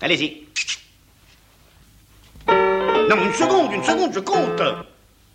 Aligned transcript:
Allez-y. 0.00 0.46
Non, 2.46 3.16
une 3.24 3.32
seconde, 3.32 3.72
une 3.72 3.82
seconde, 3.82 4.12
je 4.12 4.20
compte. 4.20 4.62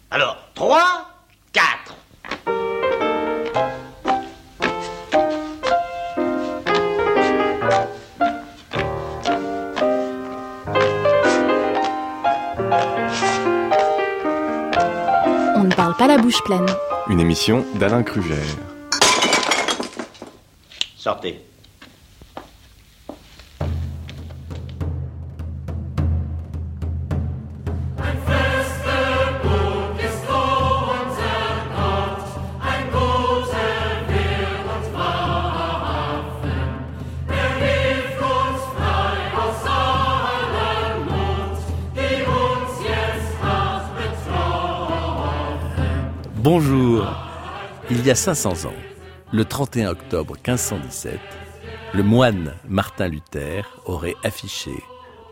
Alors, 0.09 0.37
3, 0.55 1.09
4. 1.51 1.95
On 15.55 15.63
ne 15.63 15.73
parle 15.75 15.97
pas 15.97 16.07
la 16.07 16.17
bouche 16.17 16.41
pleine. 16.43 16.65
Une 17.09 17.19
émission 17.19 17.65
d'Alain 17.75 18.03
Krugère. 18.03 18.37
Sortez. 20.95 21.41
Bonjour. 46.55 47.11
Il 47.89 48.05
y 48.05 48.11
a 48.11 48.15
500 48.15 48.65
ans, 48.67 48.79
le 49.31 49.43
31 49.43 49.89
octobre 49.89 50.35
1517, 50.35 51.19
le 51.95 52.03
moine 52.03 52.53
Martin 52.69 53.07
Luther 53.07 53.63
aurait 53.85 54.13
affiché, 54.23 54.69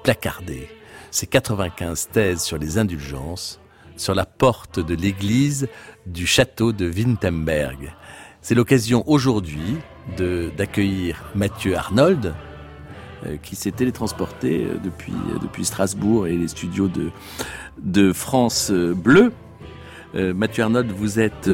placardé, 0.03 0.67
ses 1.11 1.27
95 1.27 2.09
thèses 2.11 2.41
sur 2.41 2.57
les 2.57 2.79
indulgences 2.79 3.59
sur 3.97 4.15
la 4.15 4.25
porte 4.25 4.79
de 4.79 4.95
l'église 4.95 5.67
du 6.07 6.25
château 6.25 6.71
de 6.71 6.89
Wittenberg. 6.89 7.93
C'est 8.41 8.55
l'occasion 8.55 9.03
aujourd'hui 9.05 9.77
d'accueillir 10.57 11.23
Mathieu 11.35 11.77
Arnold, 11.77 12.33
euh, 13.27 13.37
qui 13.37 13.55
s'est 13.55 13.69
télétransporté 13.69 14.65
euh, 14.65 14.79
depuis, 14.83 15.13
euh, 15.13 15.37
depuis 15.37 15.65
Strasbourg 15.65 16.25
et 16.25 16.35
les 16.35 16.47
studios 16.47 16.87
de, 16.87 17.11
de 17.77 18.11
France 18.11 18.71
Bleu. 18.71 19.31
Mathieu 20.13 20.63
Arnold, 20.63 20.91
vous 20.91 21.19
êtes 21.19 21.49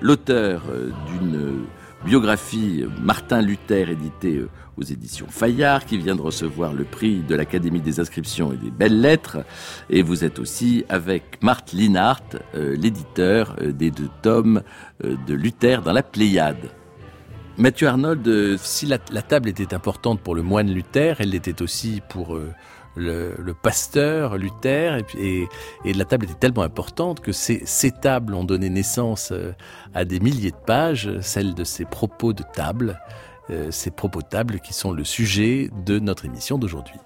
l'auteur 0.00 0.62
d'une 1.06 1.66
biographie 2.04 2.84
Martin 3.00 3.40
Luther 3.42 3.90
éditée 3.90 4.44
aux 4.76 4.82
éditions 4.82 5.26
Fayard, 5.28 5.84
qui 5.84 5.98
vient 5.98 6.16
de 6.16 6.20
recevoir 6.20 6.72
le 6.72 6.82
prix 6.84 7.20
de 7.20 7.36
l'Académie 7.36 7.80
des 7.80 8.00
inscriptions 8.00 8.52
et 8.52 8.56
des 8.56 8.72
belles 8.72 9.00
lettres. 9.00 9.38
Et 9.88 10.02
vous 10.02 10.24
êtes 10.24 10.40
aussi 10.40 10.84
avec 10.88 11.40
Marthe 11.42 11.72
Linhart, 11.72 12.24
l'éditeur 12.54 13.56
des 13.60 13.92
deux 13.92 14.10
tomes 14.20 14.62
de 15.02 15.34
Luther 15.34 15.82
dans 15.82 15.92
la 15.92 16.02
Pléiade. 16.02 16.70
Mathieu 17.58 17.86
Arnold, 17.86 18.56
si 18.58 18.86
la, 18.86 18.98
table 18.98 19.48
était 19.48 19.74
importante 19.74 20.20
pour 20.20 20.34
le 20.34 20.42
moine 20.42 20.72
Luther, 20.72 21.16
elle 21.20 21.30
l'était 21.30 21.62
aussi 21.62 22.00
pour 22.08 22.36
le, 22.96 23.54
pasteur 23.62 24.36
Luther, 24.36 24.98
et, 25.18 25.46
et, 25.84 25.92
la 25.92 26.04
table 26.04 26.24
était 26.24 26.34
tellement 26.34 26.62
importante 26.62 27.20
que 27.20 27.32
ces, 27.32 27.62
ces, 27.64 27.90
tables 27.90 28.34
ont 28.34 28.44
donné 28.44 28.70
naissance 28.70 29.32
à 29.94 30.04
des 30.04 30.20
milliers 30.20 30.50
de 30.50 30.56
pages, 30.56 31.10
celles 31.20 31.54
de 31.54 31.64
ces 31.64 31.84
propos 31.84 32.32
de 32.32 32.42
table, 32.54 33.00
ces 33.70 33.90
propos 33.90 34.20
de 34.22 34.28
table 34.28 34.60
qui 34.60 34.72
sont 34.72 34.92
le 34.92 35.04
sujet 35.04 35.70
de 35.84 35.98
notre 35.98 36.24
émission 36.24 36.58
d'aujourd'hui. 36.58 36.98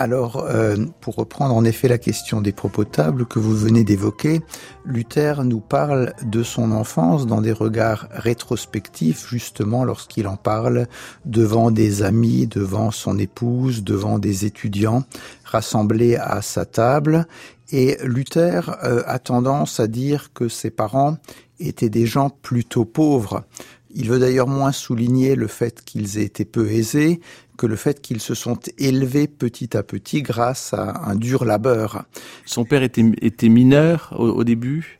Alors, 0.00 0.46
euh, 0.48 0.76
pour 1.02 1.16
reprendre 1.16 1.54
en 1.54 1.62
effet 1.62 1.86
la 1.86 1.98
question 1.98 2.40
des 2.40 2.52
propos 2.52 2.86
tables 2.86 3.26
que 3.26 3.38
vous 3.38 3.54
venez 3.54 3.84
d'évoquer, 3.84 4.40
Luther 4.86 5.44
nous 5.44 5.60
parle 5.60 6.14
de 6.22 6.42
son 6.42 6.72
enfance 6.72 7.26
dans 7.26 7.42
des 7.42 7.52
regards 7.52 8.08
rétrospectifs, 8.10 9.28
justement 9.28 9.84
lorsqu'il 9.84 10.26
en 10.26 10.38
parle 10.38 10.86
devant 11.26 11.70
des 11.70 12.02
amis, 12.02 12.46
devant 12.46 12.90
son 12.90 13.18
épouse, 13.18 13.84
devant 13.84 14.18
des 14.18 14.46
étudiants 14.46 15.04
rassemblés 15.44 16.16
à 16.16 16.40
sa 16.40 16.64
table. 16.64 17.26
Et 17.70 17.98
Luther 18.02 18.78
euh, 18.82 19.02
a 19.04 19.18
tendance 19.18 19.80
à 19.80 19.86
dire 19.86 20.32
que 20.32 20.48
ses 20.48 20.70
parents 20.70 21.18
étaient 21.58 21.90
des 21.90 22.06
gens 22.06 22.30
plutôt 22.30 22.86
pauvres. 22.86 23.44
Il 23.92 24.08
veut 24.08 24.18
d'ailleurs 24.18 24.48
moins 24.48 24.72
souligner 24.72 25.34
le 25.34 25.48
fait 25.48 25.84
qu'ils 25.84 26.16
aient 26.16 26.24
été 26.24 26.46
peu 26.46 26.70
aisés 26.70 27.20
que 27.60 27.66
le 27.66 27.76
fait 27.76 28.00
qu'ils 28.00 28.20
se 28.20 28.32
sont 28.32 28.58
élevés 28.78 29.28
petit 29.28 29.76
à 29.76 29.82
petit 29.82 30.22
grâce 30.22 30.72
à 30.72 31.02
un 31.04 31.14
dur 31.14 31.44
labeur. 31.44 32.06
Son 32.46 32.64
père 32.64 32.82
était, 32.82 33.04
était 33.20 33.50
mineur 33.50 34.14
au, 34.18 34.28
au 34.30 34.44
début? 34.44 34.98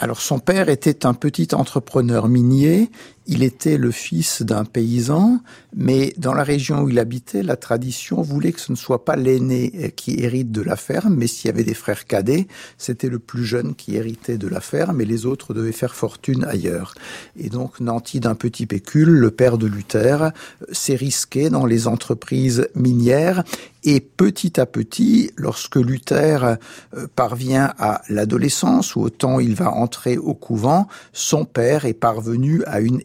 Alors 0.00 0.20
son 0.20 0.40
père 0.40 0.68
était 0.68 1.06
un 1.06 1.14
petit 1.14 1.54
entrepreneur 1.54 2.26
minier, 2.26 2.90
il 3.30 3.44
était 3.44 3.78
le 3.78 3.92
fils 3.92 4.42
d'un 4.42 4.64
paysan, 4.64 5.40
mais 5.72 6.12
dans 6.18 6.34
la 6.34 6.42
région 6.42 6.82
où 6.82 6.88
il 6.88 6.98
habitait, 6.98 7.44
la 7.44 7.54
tradition 7.54 8.22
voulait 8.22 8.50
que 8.50 8.60
ce 8.60 8.72
ne 8.72 8.76
soit 8.76 9.04
pas 9.04 9.14
l'aîné 9.14 9.92
qui 9.94 10.18
hérite 10.18 10.50
de 10.50 10.60
la 10.60 10.74
ferme, 10.74 11.14
mais 11.14 11.28
s'il 11.28 11.46
y 11.46 11.54
avait 11.54 11.62
des 11.62 11.74
frères 11.74 12.06
cadets, 12.06 12.48
c'était 12.76 13.08
le 13.08 13.20
plus 13.20 13.44
jeune 13.44 13.76
qui 13.76 13.94
héritait 13.94 14.36
de 14.36 14.48
la 14.48 14.60
ferme 14.60 15.00
et 15.00 15.04
les 15.04 15.26
autres 15.26 15.54
devaient 15.54 15.70
faire 15.70 15.94
fortune 15.94 16.44
ailleurs. 16.44 16.92
Et 17.36 17.50
donc, 17.50 17.78
nanti 17.78 18.18
d'un 18.18 18.34
petit 18.34 18.66
pécule, 18.66 19.10
le 19.10 19.30
père 19.30 19.58
de 19.58 19.68
Luther 19.68 20.32
s'est 20.72 20.96
risqué 20.96 21.50
dans 21.50 21.66
les 21.66 21.86
entreprises 21.86 22.66
minières 22.74 23.44
et 23.82 24.00
petit 24.00 24.60
à 24.60 24.66
petit, 24.66 25.30
lorsque 25.36 25.76
Luther 25.76 26.58
euh, 26.94 27.06
parvient 27.16 27.72
à 27.78 28.02
l'adolescence, 28.08 28.94
ou 28.94 29.00
autant 29.00 29.40
il 29.40 29.54
va 29.54 29.70
entrer 29.72 30.18
au 30.18 30.34
couvent, 30.34 30.86
son 31.12 31.44
père 31.44 31.86
est 31.86 31.94
parvenu 31.94 32.62
à 32.66 32.80
une 32.80 33.00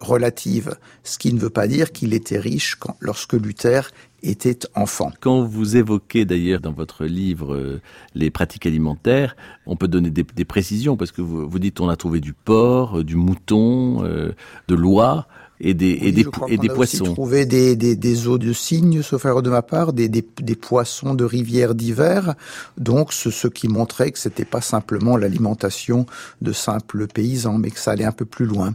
relative, 0.00 0.76
ce 1.04 1.18
qui 1.18 1.32
ne 1.32 1.38
veut 1.38 1.50
pas 1.50 1.66
dire 1.66 1.92
qu'il 1.92 2.14
était 2.14 2.38
riche 2.38 2.76
lorsque 3.00 3.34
Luther 3.34 3.90
était 4.22 4.58
enfant. 4.74 5.12
Quand 5.20 5.42
vous 5.42 5.76
évoquez 5.76 6.24
d'ailleurs 6.24 6.60
dans 6.60 6.72
votre 6.72 7.06
livre 7.06 7.54
euh, 7.54 7.80
les 8.14 8.30
pratiques 8.30 8.66
alimentaires, 8.66 9.34
on 9.66 9.76
peut 9.76 9.88
donner 9.88 10.10
des, 10.10 10.44
précisions 10.44 10.96
parce 10.96 11.10
que 11.10 11.22
vous, 11.22 11.58
dites 11.58 11.80
on 11.80 11.88
a 11.88 11.96
trouvé 11.96 12.20
du 12.20 12.34
porc, 12.34 12.98
euh, 12.98 13.04
du 13.04 13.16
mouton, 13.16 14.02
de 14.02 14.74
l'oie 14.74 15.26
et 15.60 15.74
des, 15.74 15.90
et 15.90 16.12
des, 16.12 16.26
et 16.48 16.56
des 16.56 16.68
poissons. 16.68 17.04
On 17.04 17.10
a 17.10 17.12
trouvé 17.12 17.46
des, 17.46 17.76
des, 17.76 17.96
des 17.96 18.26
os 18.26 18.38
de 18.38 18.52
cygne, 18.52 19.02
sauf 19.02 19.24
erreur 19.24 19.42
de 19.42 19.50
ma 19.50 19.62
part, 19.62 19.92
des, 19.92 20.08
des, 20.08 20.26
des 20.40 20.56
poissons 20.56 21.14
de 21.14 21.24
rivière 21.24 21.74
d'hiver. 21.74 22.34
Donc, 22.78 23.12
ce, 23.12 23.30
ce 23.30 23.46
qui 23.48 23.68
montrait 23.68 24.10
que 24.10 24.18
c'était 24.18 24.44
pas 24.44 24.60
simplement 24.60 25.16
l'alimentation 25.16 26.06
de 26.40 26.52
simples 26.52 27.06
paysans, 27.06 27.58
mais 27.58 27.70
que 27.70 27.78
ça 27.78 27.92
allait 27.92 28.04
un 28.04 28.12
peu 28.12 28.24
plus 28.24 28.46
loin. 28.46 28.74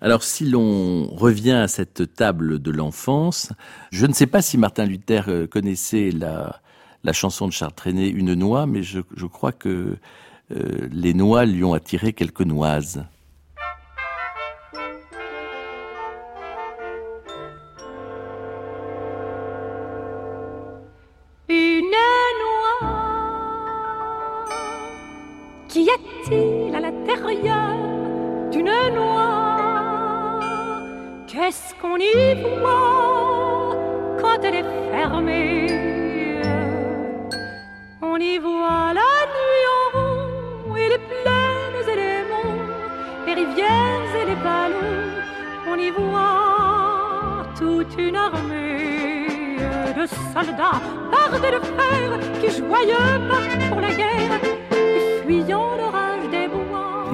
Alors 0.00 0.24
si 0.24 0.44
l'on 0.46 1.06
revient 1.06 1.52
à 1.52 1.68
cette 1.68 2.16
table 2.16 2.60
de 2.60 2.70
l'enfance, 2.72 3.52
je 3.92 4.04
ne 4.06 4.12
sais 4.12 4.26
pas 4.26 4.42
si 4.42 4.58
Martin 4.58 4.84
Luther 4.84 5.26
euh, 5.28 5.46
connaissait 5.46 6.10
la, 6.10 6.60
la 7.04 7.12
chanson 7.12 7.46
de 7.46 7.52
Charles 7.52 7.74
Trenet, 7.74 8.08
Une 8.08 8.34
noix, 8.34 8.66
mais 8.66 8.82
je, 8.82 8.98
je 9.14 9.26
crois 9.26 9.52
que 9.52 9.96
euh, 10.50 10.88
les 10.90 11.14
noix 11.14 11.44
lui 11.44 11.62
ont 11.62 11.72
attiré 11.72 12.14
quelques 12.14 12.42
noises. 12.42 13.04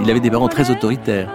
Il 0.09 0.13
avait 0.13 0.21
des 0.21 0.31
parents 0.31 0.49
très 0.49 0.71
autoritaires. 0.71 1.31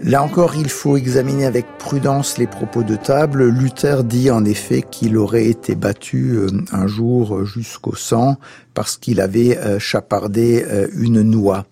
Là 0.00 0.22
encore, 0.22 0.54
il 0.56 0.70
faut 0.70 0.96
examiner 0.96 1.44
avec 1.44 1.66
prudence 1.76 2.38
les 2.38 2.46
propos 2.46 2.82
de 2.82 2.96
table. 2.96 3.46
Luther 3.46 4.04
dit 4.04 4.30
en 4.30 4.46
effet 4.46 4.80
qu'il 4.80 5.18
aurait 5.18 5.44
été 5.44 5.74
battu 5.74 6.30
euh, 6.32 6.48
un 6.72 6.86
jour 6.86 7.44
jusqu'au 7.44 7.94
sang 7.94 8.38
parce 8.74 8.96
qu'il 8.96 9.20
avait 9.20 9.56
euh, 9.56 9.78
chapardé 9.78 10.64
euh, 10.68 10.88
une 10.96 11.22
noix. 11.22 11.66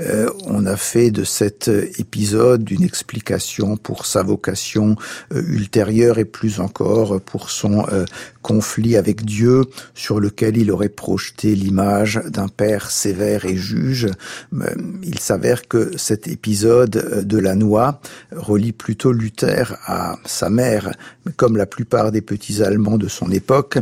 Euh, 0.00 0.28
on 0.44 0.66
a 0.66 0.76
fait 0.76 1.10
de 1.10 1.24
cet 1.24 1.68
épisode 1.98 2.70
une 2.70 2.82
explication 2.82 3.76
pour 3.76 4.06
sa 4.06 4.22
vocation 4.22 4.96
ultérieure 5.34 6.18
et 6.18 6.24
plus 6.24 6.60
encore 6.60 7.20
pour 7.20 7.50
son 7.50 7.84
conflit 8.42 8.96
avec 8.96 9.24
Dieu 9.24 9.62
sur 9.94 10.20
lequel 10.20 10.56
il 10.56 10.70
aurait 10.70 10.88
projeté 10.88 11.54
l'image 11.54 12.20
d'un 12.26 12.48
père 12.48 12.90
sévère 12.90 13.44
et 13.44 13.56
juge. 13.56 14.08
Il 15.02 15.18
s'avère 15.18 15.66
que 15.66 15.96
cet 15.96 16.28
épisode 16.28 17.24
de 17.26 17.38
la 17.38 17.54
noix 17.54 18.00
relie 18.32 18.72
plutôt 18.72 19.12
Luther 19.12 19.76
à 19.86 20.16
sa 20.24 20.48
mère. 20.48 20.92
Comme 21.36 21.56
la 21.56 21.66
plupart 21.66 22.12
des 22.12 22.22
petits 22.22 22.62
Allemands 22.62 22.98
de 22.98 23.08
son 23.08 23.30
époque, 23.30 23.78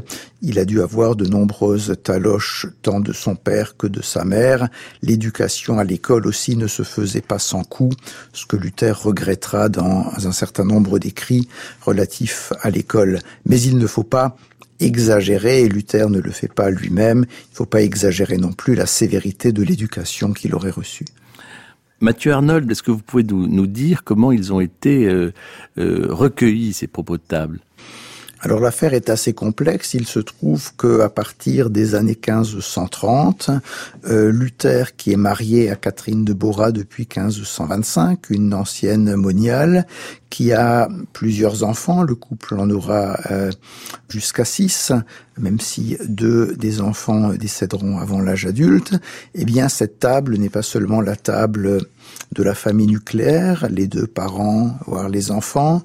il 0.47 0.61
a 0.61 0.65
dû 0.65 0.81
avoir 0.81 1.17
de 1.17 1.27
nombreuses 1.27 1.97
taloches 2.05 2.69
tant 2.81 3.01
de 3.01 3.13
son 3.13 3.35
père 3.35 3.77
que 3.77 3.89
de 3.89 4.01
sa 4.01 4.25
mère. 4.25 4.69
L'éducation 5.03 5.81
à 5.81 5.85
l'école 5.85 6.29
aussi 6.29 6.55
ne 6.55 6.69
se 6.69 6.85
faisait 6.85 7.21
pas 7.21 7.41
sans 7.41 7.65
coup, 7.65 7.91
ce 8.33 8.47
que 8.47 8.57
Luther 8.57 8.97
regrettera 8.97 9.69
dans 9.69 10.13
un 10.25 10.31
certain 10.31 10.65
nombre 10.65 11.01
d'écrits 11.01 11.49
relatifs 11.83 12.53
à 12.63 12.71
l'école. 12.71 13.19
Mais 13.45 13.61
il 13.61 13.77
ne 13.77 13.89
faut 13.89 14.05
pas 14.05 14.37
exagérer, 14.79 15.63
et 15.63 15.69
Luther 15.69 16.09
ne 16.11 16.21
le 16.21 16.31
fait 16.31 16.53
pas 16.53 16.71
lui-même, 16.71 17.27
il 17.29 17.51
ne 17.53 17.57
faut 17.57 17.67
pas 17.67 17.83
exagérer 17.83 18.37
non 18.37 18.53
plus 18.53 18.77
la 18.77 18.87
sévérité 18.87 19.51
de 19.51 19.65
l'éducation 19.65 20.33
qu'il 20.33 20.55
aurait 20.55 20.71
reçue. 20.71 21.07
Mathieu 21.99 22.31
Arnold, 22.31 22.71
est-ce 22.71 22.85
que 22.85 22.93
vous 22.93 23.03
pouvez 23.03 23.25
nous, 23.25 23.67
dire 23.67 24.05
comment 24.05 24.31
ils 24.31 24.53
ont 24.53 24.61
été 24.61 25.07
euh, 25.07 25.33
euh, 25.79 26.07
recueillis, 26.11 26.73
ces 26.73 26.87
propos 26.87 27.17
de 27.17 27.23
table? 27.27 27.59
Alors 28.47 28.61
l'affaire 28.61 28.95
est 28.95 29.11
assez 29.11 29.33
complexe. 29.33 29.95
Il 29.95 30.07
se 30.07 30.21
trouve 30.21 30.71
que 30.77 31.01
à 31.01 31.09
partir 31.09 31.69
des 31.69 31.97
années 31.97 32.17
1530, 32.17 33.51
euh, 34.09 34.31
Luther, 34.31 34.95
qui 34.95 35.11
est 35.11 35.17
marié 35.17 35.69
à 35.69 35.75
Catherine 35.75 36.25
de 36.25 36.33
Bora 36.33 36.71
depuis 36.71 37.09
1525, 37.13 38.31
une 38.31 38.55
ancienne 38.55 39.17
moniale, 39.17 39.85
qui 40.31 40.53
a 40.53 40.89
plusieurs 41.13 41.65
enfants, 41.65 42.05
le 42.05 42.15
couple 42.15 42.55
en 42.61 42.71
aura 42.71 43.19
euh, 43.33 43.51
jusqu'à 44.09 44.45
six, 44.45 44.93
même 45.39 45.59
si 45.59 45.97
deux 46.07 46.55
des 46.55 46.81
enfants 46.81 47.31
décéderont 47.31 47.99
avant 47.99 48.21
l'âge 48.21 48.47
adulte, 48.47 48.95
eh 49.35 49.45
bien 49.45 49.69
cette 49.69 49.99
table 49.99 50.37
n'est 50.37 50.51
pas 50.51 50.63
seulement 50.63 51.01
la 51.01 51.17
table 51.17 51.81
de 52.33 52.43
la 52.43 52.55
famille 52.55 52.87
nucléaire, 52.87 53.67
les 53.71 53.87
deux 53.87 54.07
parents, 54.07 54.79
voire 54.87 55.09
les 55.09 55.31
enfants, 55.31 55.83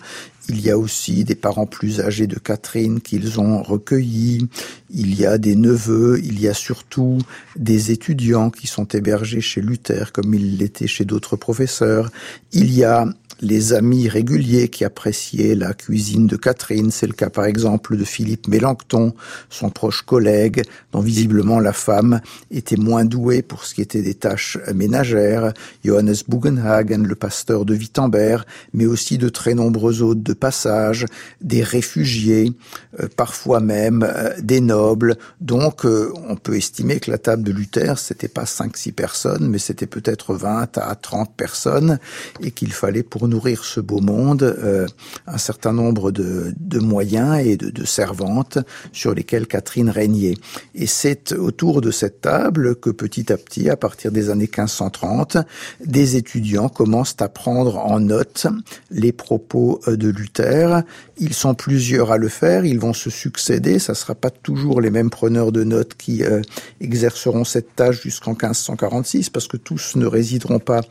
il 0.51 0.59
y 0.59 0.69
a 0.69 0.77
aussi 0.77 1.23
des 1.23 1.35
parents 1.35 1.65
plus 1.65 2.01
âgés 2.01 2.27
de 2.27 2.37
Catherine 2.37 2.99
qu'ils 2.99 3.39
ont 3.39 3.63
recueillis. 3.63 4.49
Il 4.89 5.17
y 5.17 5.25
a 5.25 5.37
des 5.37 5.55
neveux. 5.55 6.19
Il 6.21 6.41
y 6.41 6.49
a 6.49 6.53
surtout 6.53 7.19
des 7.55 7.91
étudiants 7.91 8.49
qui 8.49 8.67
sont 8.67 8.85
hébergés 8.85 9.39
chez 9.39 9.61
Luther 9.61 10.11
comme 10.11 10.33
il 10.33 10.57
l'était 10.57 10.87
chez 10.87 11.05
d'autres 11.05 11.37
professeurs. 11.37 12.11
Il 12.51 12.73
y 12.73 12.83
a 12.83 13.05
les 13.41 13.73
amis 13.73 14.07
réguliers 14.07 14.69
qui 14.69 14.85
appréciaient 14.85 15.55
la 15.55 15.73
cuisine 15.73 16.27
de 16.27 16.35
Catherine. 16.35 16.91
C'est 16.91 17.07
le 17.07 17.13
cas 17.13 17.29
par 17.29 17.45
exemple 17.45 17.97
de 17.97 18.03
Philippe 18.03 18.47
Mélenchon, 18.47 19.13
son 19.49 19.69
proche 19.69 20.03
collègue, 20.03 20.63
dont 20.91 21.01
visiblement 21.01 21.59
la 21.59 21.73
femme 21.73 22.21
était 22.51 22.77
moins 22.77 23.05
douée 23.05 23.41
pour 23.41 23.65
ce 23.65 23.73
qui 23.73 23.81
était 23.81 24.01
des 24.01 24.13
tâches 24.13 24.57
ménagères. 24.73 25.53
Johannes 25.83 26.15
Bugenhagen, 26.27 27.03
le 27.03 27.15
pasteur 27.15 27.65
de 27.65 27.73
Wittenberg, 27.73 28.43
mais 28.73 28.85
aussi 28.85 29.17
de 29.17 29.29
très 29.29 29.53
nombreux 29.53 30.01
autres 30.01 30.21
de 30.21 30.33
passage, 30.33 31.05
des 31.41 31.63
réfugiés, 31.63 32.53
euh, 32.99 33.07
parfois 33.15 33.59
même 33.59 34.03
euh, 34.03 34.33
des 34.41 34.61
nobles. 34.61 35.17
Donc 35.39 35.85
euh, 35.85 36.11
on 36.27 36.35
peut 36.35 36.55
estimer 36.55 36.99
que 36.99 37.09
la 37.09 37.17
table 37.17 37.43
de 37.43 37.51
Luther, 37.51 37.97
c'était 37.97 38.27
pas 38.27 38.43
5-6 38.43 38.91
personnes, 38.93 39.49
mais 39.49 39.59
c'était 39.59 39.87
peut-être 39.87 40.33
20 40.35 40.77
à 40.77 40.95
30 40.95 41.33
personnes 41.35 41.99
et 42.41 42.51
qu'il 42.51 42.73
fallait 42.73 43.03
pour 43.03 43.27
nourrir 43.31 43.63
ce 43.63 43.79
beau 43.79 44.01
monde 44.01 44.43
euh, 44.43 44.85
un 45.25 45.37
certain 45.37 45.71
nombre 45.73 46.11
de, 46.11 46.53
moyens 46.79 47.45
et 47.45 47.57
de, 47.57 47.85
servantes 47.85 48.57
sur 48.91 49.13
lesquelles 49.13 49.47
Catherine 49.47 49.89
régnait. 49.89 50.35
Et 50.75 50.87
c'est 50.87 51.31
autour 51.31 51.81
de 51.81 51.91
cette 51.91 52.21
table 52.21 52.75
que 52.75 52.89
petit 52.89 53.31
à 53.31 53.37
petit, 53.37 53.69
à 53.69 53.77
partir 53.77 54.11
des 54.11 54.29
années 54.29 54.49
1530, 54.51 55.37
des 55.85 56.15
étudiants 56.17 56.69
commencent 56.69 57.15
à 57.19 57.29
prendre 57.29 57.77
en 57.77 57.99
note 57.99 58.47
les 58.89 59.11
propos 59.11 59.79
euh, 59.87 59.95
de 59.95 60.09
Luther. 60.09 60.81
Ils 61.17 61.33
sont 61.33 61.53
plusieurs 61.53 62.11
à 62.11 62.17
le 62.17 62.27
faire, 62.27 62.65
ils 62.65 62.79
vont 62.79 62.93
se 62.93 63.09
succéder, 63.09 63.79
ça 63.79 63.95
sera 63.95 64.15
pas 64.15 64.31
toujours 64.31 64.81
les 64.81 64.91
mêmes 64.91 65.09
preneurs 65.09 65.51
de 65.51 65.63
notes 65.63 65.95
qui 65.95 66.23
euh, 66.23 66.41
exerceront 66.81 67.43
cette 67.43 67.75
tâche 67.75 68.01
jusqu'en 68.01 68.31
1546 68.31 69.29
parce 69.29 69.47
que 69.47 69.57
tous 69.57 69.95
ne 69.95 70.05
résideront 70.05 70.59
pas 70.59 70.81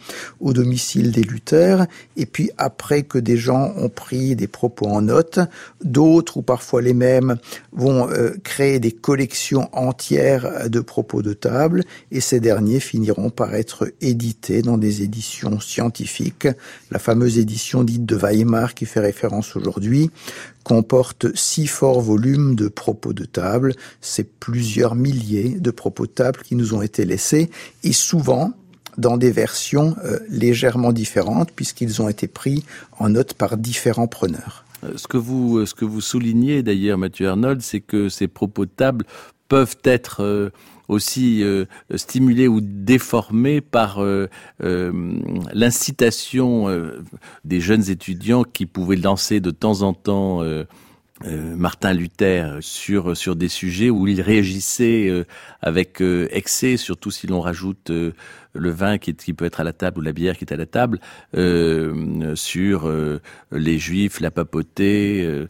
au 0.41 0.53
domicile 0.53 1.13
des 1.13 1.23
Luther 1.23 1.87
puis 2.33 2.51
après 2.59 3.03
que 3.03 3.19
des 3.19 3.37
gens 3.37 3.73
ont 3.77 3.89
pris 3.89 4.37
des 4.37 4.47
propos 4.47 4.87
en 4.87 5.03
note, 5.03 5.41
d'autres, 5.83 6.39
ou 6.39 6.43
parfois 6.43 6.83
les 6.83 6.95
mêmes, 6.95 7.37
vont 7.73 8.09
euh, 8.09 8.31
créer 8.43 8.79
des 8.79 8.93
collections 8.93 9.69
entières 9.73 10.69
de 10.69 10.81
propos 10.81 11.23
de 11.23 11.33
table, 11.33 11.85
et 12.11 12.21
ces 12.21 12.41
derniers 12.41 12.81
finiront 12.81 13.31
par 13.31 13.55
être 13.55 13.93
édités 14.01 14.63
dans 14.63 14.79
des 14.79 15.03
éditions 15.03 15.61
scientifiques. 15.61 16.49
La 16.91 16.99
fameuse 16.99 17.39
édition 17.39 17.85
dite 17.85 18.07
de 18.07 18.17
Weimar 18.17 18.75
qui 18.75 18.87
fait 18.87 19.01
référence 19.01 19.57
aujourd'hui 19.57 20.11
comporte 20.65 21.35
six 21.35 21.67
forts 21.67 22.01
volumes 22.01 22.55
de 22.55 22.69
propos 22.69 23.13
de 23.13 23.25
table. 23.25 23.75
C'est 24.01 24.29
plusieurs 24.29 24.95
milliers 24.95 25.57
de 25.59 25.71
propos 25.71 26.07
de 26.07 26.13
table 26.13 26.41
qui 26.45 26.55
nous 26.55 26.75
ont 26.75 26.83
été 26.83 27.05
laissés, 27.05 27.51
et 27.83 27.93
souvent, 27.93 28.53
dans 28.99 29.17
des 29.17 29.31
versions 29.31 29.97
euh, 30.05 30.19
légèrement 30.29 30.93
différentes 30.93 31.51
puisqu'ils 31.53 32.03
ont 32.03 32.09
été 32.09 32.29
pris 32.29 32.65
en 32.99 33.11
note 33.11 33.35
par 33.35 33.57
différents 33.57 34.07
preneurs. 34.07 34.65
Euh, 34.85 34.93
ce 34.97 35.09
que 35.09 35.17
vous, 35.17 35.59
euh, 35.59 35.67
ce 35.67 35.75
que 35.75 35.85
vous 35.85 36.01
soulignez 36.01 36.63
d'ailleurs, 36.63 36.99
Mathieu 36.99 37.29
Arnold, 37.29 37.63
c'est 37.63 37.81
que 37.81 38.09
ces 38.09 38.29
propos 38.29 38.67
de 38.67 38.71
table 38.71 39.05
peuvent 39.49 39.79
être 39.83 40.53
aussi 40.87 41.43
stimulés 41.97 42.47
ou 42.47 42.61
déformés 42.61 43.61
par 43.61 44.01
l'incitation 44.61 46.69
des 47.45 47.61
jeunes 47.61 47.91
étudiants 47.91 48.45
qui 48.45 48.67
pouvaient 48.67 48.95
lancer 48.95 49.41
de 49.41 49.51
temps 49.51 49.83
en 49.83 49.93
temps 49.93 50.45
euh, 51.27 51.55
Martin 51.55 51.93
Luther 51.93 52.59
sur 52.61 53.15
sur 53.15 53.37
des 53.37 53.49
sujets 53.49 53.91
où 53.91 54.09
il 54.09 54.23
réagissait 54.23 55.07
euh, 55.09 55.25
avec 55.61 56.01
euh, 56.01 56.29
excès, 56.31 56.79
surtout 56.79 57.11
si 57.11 57.27
l'on 57.27 57.43
rajoute 57.43 57.91
le 57.91 58.71
vin 58.71 58.97
qui, 58.97 59.15
qui, 59.15 59.35
peut 59.35 59.45
être 59.45 59.61
à 59.61 59.65
la 59.65 59.75
table 59.75 59.99
ou 59.99 60.01
la 60.01 60.13
bière 60.13 60.39
qui 60.39 60.45
est 60.45 60.53
à 60.53 60.57
la 60.57 60.67
table, 60.67 60.99
sur 62.35 62.91
les 63.53 63.79
juifs, 63.79 64.21
la 64.21 64.31
papauté. 64.31 65.47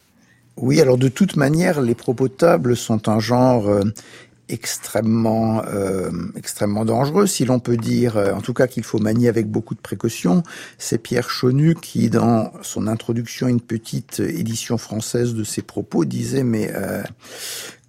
Oui, 0.57 0.81
alors 0.81 0.97
de 0.97 1.07
toute 1.07 1.37
manière, 1.37 1.81
les 1.81 1.95
propos 1.95 2.27
de 2.27 2.73
sont 2.73 3.07
un 3.07 3.19
genre 3.19 3.69
extrêmement 4.51 5.63
euh, 5.65 6.11
extrêmement 6.35 6.85
dangereux, 6.85 7.25
si 7.27 7.45
l'on 7.45 7.59
peut 7.59 7.77
dire, 7.77 8.17
euh, 8.17 8.33
en 8.33 8.41
tout 8.41 8.53
cas 8.53 8.67
qu'il 8.67 8.83
faut 8.83 8.99
manier 8.99 9.27
avec 9.27 9.47
beaucoup 9.47 9.75
de 9.75 9.79
précaution. 9.79 10.43
C'est 10.77 10.97
Pierre 10.97 11.29
Chonu 11.29 11.75
qui, 11.75 12.09
dans 12.09 12.51
son 12.61 12.87
introduction 12.87 13.47
à 13.47 13.49
une 13.49 13.61
petite 13.61 14.19
édition 14.19 14.77
française 14.77 15.33
de 15.33 15.43
ses 15.43 15.61
propos, 15.61 16.05
disait 16.05 16.43
mais 16.43 16.71
euh, 16.75 17.03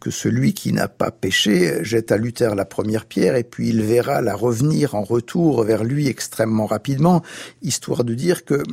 que 0.02 0.11
celui 0.11 0.52
qui 0.52 0.73
n'a 0.73 0.88
pas 0.88 1.12
péché 1.12 1.85
jette 1.85 2.11
à 2.11 2.16
Luther 2.16 2.56
la 2.56 2.64
première 2.64 3.06
pierre 3.06 3.37
et 3.37 3.44
puis 3.44 3.68
il 3.68 3.82
verra 3.82 4.21
la 4.21 4.35
revenir 4.35 4.97
en 4.97 5.04
retour 5.04 5.62
vers 5.62 5.85
lui 5.85 6.09
extrêmement 6.09 6.66
rapidement, 6.66 7.23
histoire 7.62 8.02
de 8.02 8.12
dire 8.12 8.44
que 8.44 8.64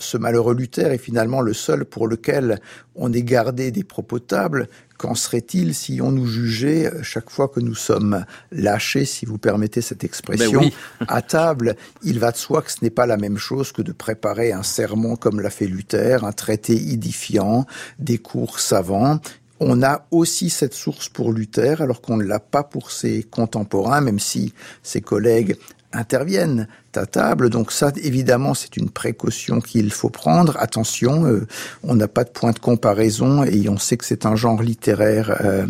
ce 0.00 0.16
malheureux 0.16 0.56
Luther 0.56 0.90
est 0.92 0.98
finalement 0.98 1.40
le 1.40 1.54
seul 1.54 1.84
pour 1.84 2.08
lequel 2.08 2.60
on 2.96 3.12
ait 3.12 3.22
gardé 3.22 3.70
des 3.70 3.84
propos 3.84 4.18
tables. 4.18 4.68
Qu'en 4.98 5.14
serait-il 5.14 5.74
si 5.74 6.00
on 6.00 6.12
nous 6.12 6.26
jugeait 6.26 6.90
chaque 7.02 7.30
fois 7.30 7.48
que 7.48 7.58
nous 7.58 7.74
sommes 7.74 8.24
lâchés, 8.52 9.04
si 9.04 9.26
vous 9.26 9.38
permettez 9.38 9.80
cette 9.80 10.04
expression, 10.04 10.60
ben 10.60 11.06
à 11.08 11.22
table? 11.22 11.76
Il 12.04 12.20
va 12.20 12.30
de 12.30 12.36
soi 12.36 12.62
que 12.62 12.70
ce 12.70 12.76
n'est 12.82 12.90
pas 12.90 13.06
la 13.06 13.16
même 13.16 13.38
chose 13.38 13.72
que 13.72 13.82
de 13.82 13.90
préparer 13.90 14.52
un 14.52 14.62
sermon 14.62 15.16
comme 15.16 15.40
l'a 15.40 15.50
fait 15.50 15.66
Luther, 15.66 16.24
un 16.24 16.32
traité 16.32 16.74
édifiant, 16.74 17.66
des 17.98 18.18
cours 18.18 18.60
savants, 18.60 19.18
on 19.62 19.82
a 19.82 20.06
aussi 20.10 20.50
cette 20.50 20.74
source 20.74 21.08
pour 21.08 21.32
Luther, 21.32 21.80
alors 21.80 22.00
qu'on 22.00 22.16
ne 22.16 22.24
l'a 22.24 22.40
pas 22.40 22.64
pour 22.64 22.90
ses 22.90 23.22
contemporains, 23.22 24.00
même 24.00 24.18
si 24.18 24.52
ses 24.82 25.00
collègues 25.00 25.56
interviennent 25.92 26.68
à 26.96 27.06
table. 27.06 27.50
Donc 27.50 27.72
ça, 27.72 27.92
évidemment, 28.02 28.54
c'est 28.54 28.76
une 28.76 28.90
précaution 28.90 29.60
qu'il 29.60 29.92
faut 29.92 30.10
prendre. 30.10 30.56
Attention, 30.58 31.26
euh, 31.26 31.46
on 31.82 31.94
n'a 31.94 32.08
pas 32.08 32.24
de 32.24 32.30
point 32.30 32.52
de 32.52 32.58
comparaison 32.58 33.44
et 33.44 33.68
on 33.68 33.78
sait 33.78 33.96
que 33.96 34.04
c'est 34.04 34.26
un 34.26 34.36
genre 34.36 34.62
littéraire, 34.62 35.40
euh, 35.44 35.66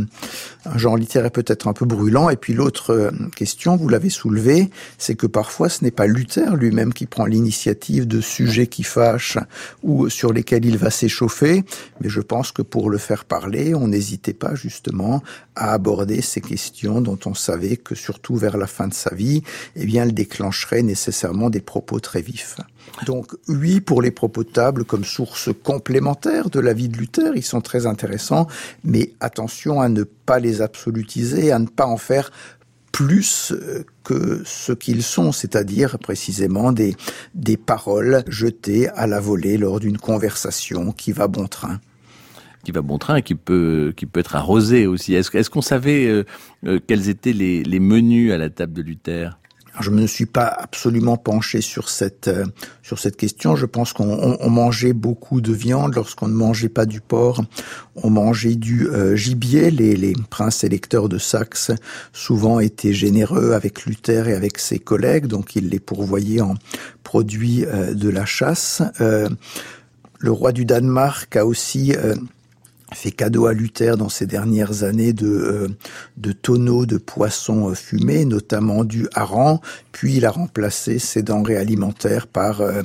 un 0.65 0.79
genre 0.79 0.97
littéraire 0.97 1.31
peut-être 1.31 1.69
un 1.69 1.73
peu 1.73 1.87
brûlant. 1.87 2.31
Et 2.31 2.37
puis 2.37 2.55
l'autre 2.55 2.91
euh, 2.91 3.11
question, 3.37 3.77
vous 3.77 3.89
l'avez 3.89 4.11
soulevé, 4.11 4.71
c'est 4.99 5.15
que 5.15 5.27
parfois 5.27 5.69
ce 5.69 5.85
n'est 5.85 5.91
pas 5.91 6.07
Luther 6.07 6.57
lui-même 6.57 6.93
qui 6.93 7.07
prend 7.07 7.27
l'initiative 7.27 8.07
de 8.07 8.21
sujets 8.21 8.67
qui 8.67 8.83
fâchent 8.83 9.39
ou 9.83 10.09
sur 10.09 10.33
lesquels 10.33 10.65
il 10.65 10.79
va 10.79 10.91
s'échauffer, 10.91 11.65
mais 12.01 12.09
je 12.09 12.21
pense 12.21 12.53
que 12.53 12.63
pour 12.63 12.91
le 12.91 12.99
faire 12.99 13.25
parler, 13.25 13.75
on 13.75 13.89
n'hésitait 13.89 14.33
pas 14.33 14.55
justement 14.55 15.23
à 15.55 15.73
aborder 15.73 16.23
ces 16.23 16.41
questions 16.41 17.01
dont 17.01 17.19
on 17.27 17.35
savait 17.35 17.77
que 17.77 17.95
surtout 17.95 18.37
vers 18.37 18.57
la 18.57 18.67
fin 18.67 18.89
de 18.89 18.95
sa 18.95 19.15
vie, 19.15 19.43
eh 19.77 19.85
bien, 19.85 20.05
elle 20.05 20.15
déclencherait 20.15 20.83
nécessairement 20.83 21.12
des 21.51 21.61
propos 21.61 22.01
très 22.01 22.23
vifs. 22.23 22.57
Donc 23.07 23.33
oui, 23.49 23.81
pour 23.81 24.03
les 24.03 24.11
propos 24.11 24.45
de 24.45 24.51
table 24.51 24.85
comme 24.85 25.05
source 25.05 25.51
complémentaire 25.63 26.51
de 26.51 26.61
la 26.61 26.73
vie 26.73 26.89
de 26.89 26.97
Luther, 26.97 27.33
ils 27.37 27.43
sont 27.43 27.61
très 27.61 27.87
intéressants, 27.87 28.47
mais 28.85 29.13
attention 29.21 29.81
à 29.81 29.89
ne 29.89 30.03
pas 30.03 30.39
les 30.39 30.61
absolutiser, 30.61 31.53
à 31.53 31.59
ne 31.59 31.67
pas 31.67 31.87
en 31.87 31.97
faire 31.97 32.31
plus 32.93 33.53
euh, 33.53 33.85
que 34.05 34.43
ce 34.45 34.73
qu'ils 34.73 35.03
sont, 35.03 35.33
c'est-à-dire 35.33 35.99
précisément 35.99 36.73
des, 36.73 36.95
des 37.35 37.57
paroles 37.57 38.23
jetées 38.29 38.89
à 38.91 39.07
la 39.07 39.19
volée 39.19 39.57
lors 39.57 39.81
d'une 39.81 39.99
conversation 39.99 40.93
qui 40.93 41.13
va 41.13 41.27
bon 41.27 41.49
train 41.49 41.81
qui 42.65 42.71
va 42.71 42.81
bon 42.81 42.99
train, 42.99 43.23
qui 43.23 43.35
peut 43.35 43.93
qui 43.97 44.07
peut 44.07 44.21
être 44.21 44.37
arrosé 44.37 44.87
aussi. 44.87 45.15
Est-ce 45.15 45.37
est 45.37 45.49
qu'on 45.49 45.63
savait 45.63 46.07
euh, 46.07 46.25
euh, 46.65 46.79
quels 46.87 47.09
étaient 47.09 47.33
les, 47.33 47.65
les 47.65 47.81
menus 47.81 48.33
à 48.33 48.39
la 48.39 48.51
table 48.51 48.73
de 48.73 48.83
Luther? 48.83 49.31
Je 49.81 49.91
ne 49.91 50.03
me 50.03 50.07
suis 50.07 50.27
pas 50.27 50.47
absolument 50.47 51.17
penché 51.17 51.61
sur 51.61 51.89
cette 51.89 52.29
euh, 52.29 52.45
sur 52.83 52.99
cette 52.99 53.17
question. 53.17 53.57
Je 53.57 53.67
pense 53.67 53.93
qu'on 53.93 54.51
mangeait 54.51 54.93
beaucoup 54.93 55.41
de 55.41 55.53
viande 55.53 55.95
lorsqu'on 55.95 56.29
ne 56.29 56.35
mangeait 56.35 56.69
pas 56.69 56.85
du 56.85 57.01
porc. 57.01 57.43
On 57.97 58.11
mangeait 58.11 58.55
du 58.55 58.87
euh, 58.89 59.17
gibier. 59.17 59.71
Les, 59.71 59.97
les 59.97 60.15
princes 60.31 60.65
électeurs 60.65 61.09
de 61.09 61.19
Saxe 61.19 61.71
souvent 62.13 62.61
étaient 62.61 62.93
généreux 62.93 63.53
avec 63.53 63.87
Luther 63.87 64.29
et 64.29 64.35
avec 64.35 64.59
ses 64.59 64.79
collègues, 64.79 65.27
donc 65.27 65.57
ils 65.57 65.69
les 65.69 65.81
pourvoyaient 65.81 66.43
en 66.43 66.55
produits 67.03 67.65
euh, 67.65 67.95
de 67.95 68.09
la 68.09 68.27
chasse. 68.27 68.83
le 68.99 70.31
roi 70.31 70.53
du 70.53 70.65
Danemark 70.65 71.35
a 71.37 71.45
aussi 71.45 71.95
fait 72.95 73.11
cadeau 73.11 73.47
à 73.47 73.53
Luther 73.53 73.97
dans 73.97 74.09
ces 74.09 74.27
dernières 74.27 74.83
années 74.83 75.13
de, 75.13 75.27
euh, 75.27 75.69
de 76.17 76.33
tonneaux 76.33 76.87
de 76.87 76.99
poissons 76.99 77.71
euh, 77.71 77.75
fumés, 77.75 78.25
notamment 78.25 78.85
du 78.85 79.09
hareng, 79.15 79.61
puis 79.93 80.17
il 80.17 80.27
a 80.27 80.31
remplacé 80.31 80.99
ces 80.99 81.23
denrées 81.23 81.57
alimentaires 81.57 82.27
par 82.27 82.61
euh, 82.61 82.83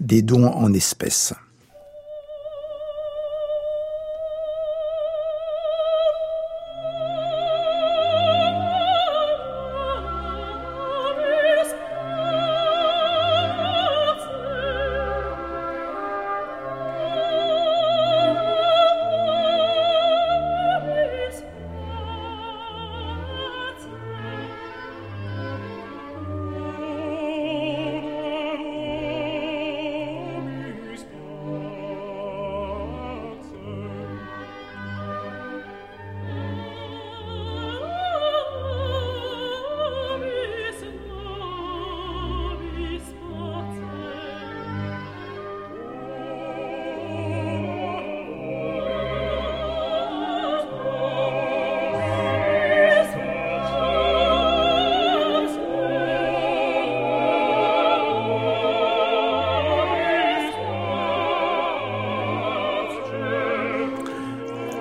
des 0.00 0.22
dons 0.22 0.46
en 0.46 0.72
espèces. 0.72 1.34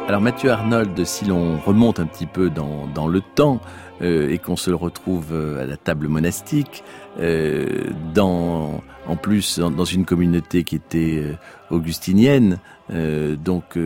Alors 0.10 0.22
Mathieu 0.22 0.50
Arnold, 0.50 1.06
si 1.06 1.26
l'on 1.26 1.60
remonte 1.60 2.00
un 2.00 2.08
petit 2.08 2.26
peu 2.26 2.50
dans, 2.50 3.08
le 3.08 3.22
temps 3.22 3.62
euh, 4.02 4.32
et 4.32 4.40
qu'on 4.40 4.56
se 4.56 4.72
retrouve 4.72 5.28
euh, 5.34 5.62
à 5.62 5.68
la 5.68 5.78
table 5.78 6.08
monastique, 6.08 6.84
euh, 7.20 7.84
en 8.18 9.16
plus 9.22 9.60
dans, 9.60 9.86
une 9.86 10.06
communauté 10.06 10.64
qui 10.64 10.78
était 10.78 11.38
augustinienne, 11.70 12.58
donc 12.90 13.78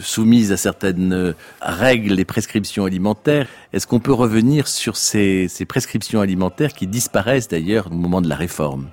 soumise 0.00 0.50
à 0.50 0.56
certaines 0.56 1.34
règles 1.60 2.18
et 2.18 2.24
prescriptions 2.24 2.84
alimentaires, 2.84 3.46
est-ce 3.72 3.86
qu'on 3.86 4.00
peut 4.00 4.12
revenir 4.12 4.66
sur 4.66 4.96
ces, 4.96 5.46
ces 5.46 5.66
prescriptions 5.66 6.20
alimentaires 6.20 6.72
qui 6.72 6.88
disparaissent 6.88 7.46
d'ailleurs 7.46 7.86
au 7.92 7.94
moment 7.94 8.20
de 8.20 8.28
la 8.28 8.34
réforme? 8.34 8.88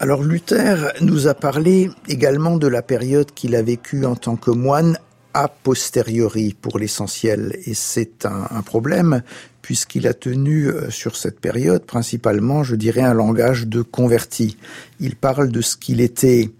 Alors 0.00 0.22
Luther 0.22 0.92
nous 1.00 1.28
a 1.28 1.34
parlé 1.34 1.90
également 2.08 2.58
de 2.58 2.66
la 2.66 2.82
période 2.82 3.30
qu'il 3.32 3.54
a 3.54 3.62
vécue 3.62 4.04
en 4.04 4.16
tant 4.16 4.36
que 4.36 4.50
moine 4.50 4.98
a 5.34 5.48
posteriori 5.48 6.54
pour 6.60 6.78
l'essentiel. 6.78 7.58
Et 7.66 7.74
c'est 7.74 8.26
un, 8.26 8.62
problème 8.62 9.22
puisqu'il 9.60 10.06
a 10.08 10.14
tenu 10.14 10.66
euh, 10.66 10.90
sur 10.90 11.16
cette 11.16 11.38
période 11.38 11.84
principalement, 11.84 12.64
je 12.64 12.74
dirais, 12.74 13.02
un 13.02 13.14
langage 13.14 13.66
de 13.66 13.82
converti. 13.82 14.56
Il 15.00 15.16
parle 15.16 15.50
de 15.50 15.60
ce 15.60 15.76
qu'il 15.76 16.00
était 16.00 16.50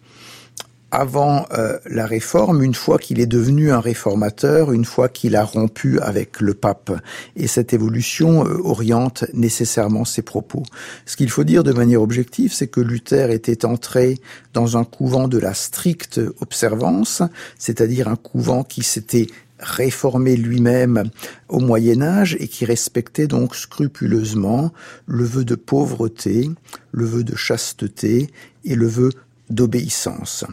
avant 0.93 1.47
euh, 1.55 1.79
la 1.87 2.05
réforme, 2.05 2.63
une 2.63 2.75
fois 2.75 2.99
qu'il 2.99 3.19
est 3.19 3.27
devenu 3.27 3.73
un 3.73 3.81
réformateur, 3.81 4.73
une 4.73 4.85
fois 4.85 5.09
qu'il 5.09 5.37
a 5.37 5.43
rompu 5.43 5.99
avec 6.01 6.41
le 6.41 6.53
pape. 6.53 6.93
Et 7.35 7.47
cette 7.47 7.73
évolution 7.73 8.47
euh, 8.47 8.59
oriente 8.63 9.25
nécessairement 9.33 10.05
ses 10.05 10.21
propos. 10.21 10.63
Ce 11.07 11.17
qu'il 11.17 11.31
faut 11.31 11.45
dire 11.45 11.65
de 11.65 11.73
manière 11.73 12.03
objective, 12.03 12.53
c'est 12.53 12.67
que 12.67 12.83
Luther 12.83 13.31
était 13.31 13.65
entré 13.65 14.19
dans 14.53 14.77
un 14.77 14.85
couvent 14.85 15.29
de 15.29 15.39
la 15.39 15.55
stricte 15.55 16.21
observance, 16.43 17.23
c'est-à-dire 17.59 18.07
un 18.07 18.17
couvent 18.17 18.63
qui 18.63 18.83
s'était 18.83 19.29
réformé 19.59 20.37
lui-même 20.37 21.05
au 21.49 21.61
Moyen 21.61 22.03
Âge 22.03 22.37
et 22.39 22.49
qui 22.49 22.67
respectait 22.67 23.29
donc 23.29 23.55
scrupuleusement 23.55 24.73
le 25.07 25.25
vœu 25.25 25.45
de 25.47 25.55
pauvreté, 25.55 26.51
le 26.91 27.07
vœu 27.07 27.25
de 27.25 27.37
chasteté 27.37 28.29
et 28.65 28.75
le 28.75 28.89
vœu 28.89 29.11
d'obéissance. 29.49 30.45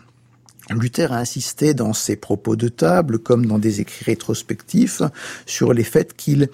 Luther 0.78 1.12
a 1.12 1.18
insisté 1.18 1.74
dans 1.74 1.94
ses 1.94 2.16
propos 2.16 2.56
de 2.56 2.68
table, 2.68 3.20
comme 3.20 3.46
dans 3.46 3.60
des 3.60 3.82
écrits 3.82 4.06
rétrospectifs, 4.06 5.02
sur 5.46 5.74
les 5.74 5.84
faits 5.84 6.16
qu'il 6.16 6.50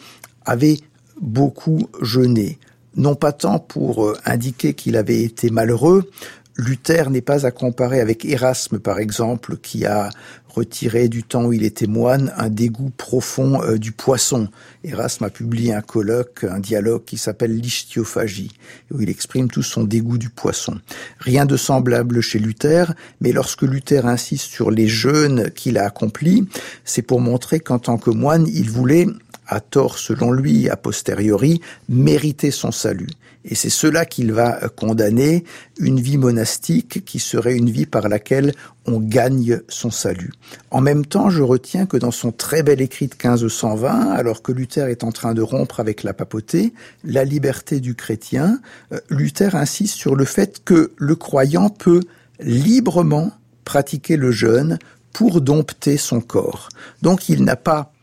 avait 0.46 0.80
beaucoup 1.20 1.90
jeûné. 2.02 2.60
Non 2.96 3.16
pas 3.16 3.34
tant 3.34 3.60
pour 3.60 4.06
euh, 4.06 4.18
indiquer 4.26 4.74
qu'il 4.74 4.96
avait 4.96 5.22
été 5.22 5.50
malheureux, 5.50 6.10
Luther 6.58 7.10
n'est 7.10 7.22
pas 7.22 7.46
à 7.46 7.52
comparer 7.52 8.00
avec 8.00 8.24
Erasme, 8.24 8.80
par 8.80 9.00
exemple, 9.00 9.58
qui 9.58 9.86
a 9.86 10.10
retiré 10.56 11.10
du 11.10 11.24
temps 11.24 11.46
où 11.46 11.54
il 11.54 11.64
était 11.64 11.86
moine 11.86 12.34
un 12.38 12.50
dégoût 12.50 12.92
profond 12.96 13.62
euh, 13.62 13.78
du 13.78 13.92
poisson. 13.92 14.48
Erasme 14.86 15.26
a 15.26 15.30
publié 15.30 15.74
un 15.74 15.82
colloque, 15.82 16.46
un 16.50 16.60
dialogue 16.60 17.04
qui 17.04 17.18
s'appelle 17.18 17.58
l'ichthyophagie, 17.58 18.52
où 18.90 19.02
il 19.02 19.10
exprime 19.10 19.50
tout 19.50 19.64
son 19.64 19.84
dégoût 19.84 20.18
du 20.18 20.30
poisson. 20.30 20.80
Rien 21.20 21.46
de 21.46 21.58
semblable 21.58 22.22
chez 22.22 22.40
Luther, 22.40 22.94
mais 23.20 23.34
lorsque 23.34 23.64
Luther 23.64 24.06
insiste 24.06 24.46
sur 24.46 24.72
les 24.72 24.88
jeûnes 24.88 25.52
qu'il 25.52 25.78
a 25.78 25.86
accomplis, 25.86 26.48
c'est 26.86 27.02
pour 27.02 27.20
montrer 27.20 27.60
qu'en 27.60 27.80
tant 27.80 27.98
que 27.98 28.12
moine, 28.12 28.48
il 28.48 28.70
voulait 28.70 29.08
à 29.48 29.60
tort 29.60 29.98
selon 29.98 30.32
lui, 30.32 30.70
a 30.70 30.76
posteriori, 30.76 31.62
mériter 31.90 32.52
son 32.52 32.72
salut. 32.72 33.10
Et 33.48 33.54
c'est 33.54 33.70
cela 33.70 34.06
qu'il 34.06 34.32
va 34.32 34.60
condamner, 34.76 35.44
une 35.80 36.00
vie 36.00 36.18
monastique 36.18 37.06
qui 37.06 37.20
serait 37.20 37.56
une 37.56 37.70
vie 37.70 37.86
par 37.86 38.10
laquelle 38.10 38.54
on 38.88 39.00
gagne 39.00 39.62
son 39.70 39.92
salut. 39.92 40.32
En 40.72 40.82
même 40.82 41.06
temps, 41.06 41.30
je 41.30 41.44
retiens 41.44 41.86
que 41.86 41.98
dans 41.98 42.12
son 42.12 42.32
très 42.32 42.64
bel 42.64 42.82
écrit 42.82 43.08
de 43.08 43.14
1520, 43.14 44.12
alors 44.12 44.42
que 44.42 44.52
Luther 44.52 44.90
est 44.90 45.04
en 45.04 45.12
train 45.12 45.36
de 45.36 45.44
rompre 45.44 45.80
avec 45.80 46.02
la 46.02 46.14
papauté, 46.14 46.74
la 47.04 47.24
liberté 47.24 47.80
du 47.80 47.94
chrétien, 47.94 48.60
euh, 48.92 49.00
Luther 49.10 49.56
insiste 49.56 49.96
sur 49.96 50.16
le 50.16 50.26
fait 50.26 50.64
que 50.66 50.92
le 50.98 51.16
croyant 51.16 51.70
peut 51.70 52.02
librement 52.40 53.32
pratiquer 53.64 54.18
le 54.18 54.32
jeûne 54.32 54.80
pour 55.14 55.40
dompter 55.40 55.98
son 55.98 56.20
corps. 56.20 56.70
Donc 57.02 57.30
il 57.30 57.44
n'a 57.44 57.56
pas 57.56 57.94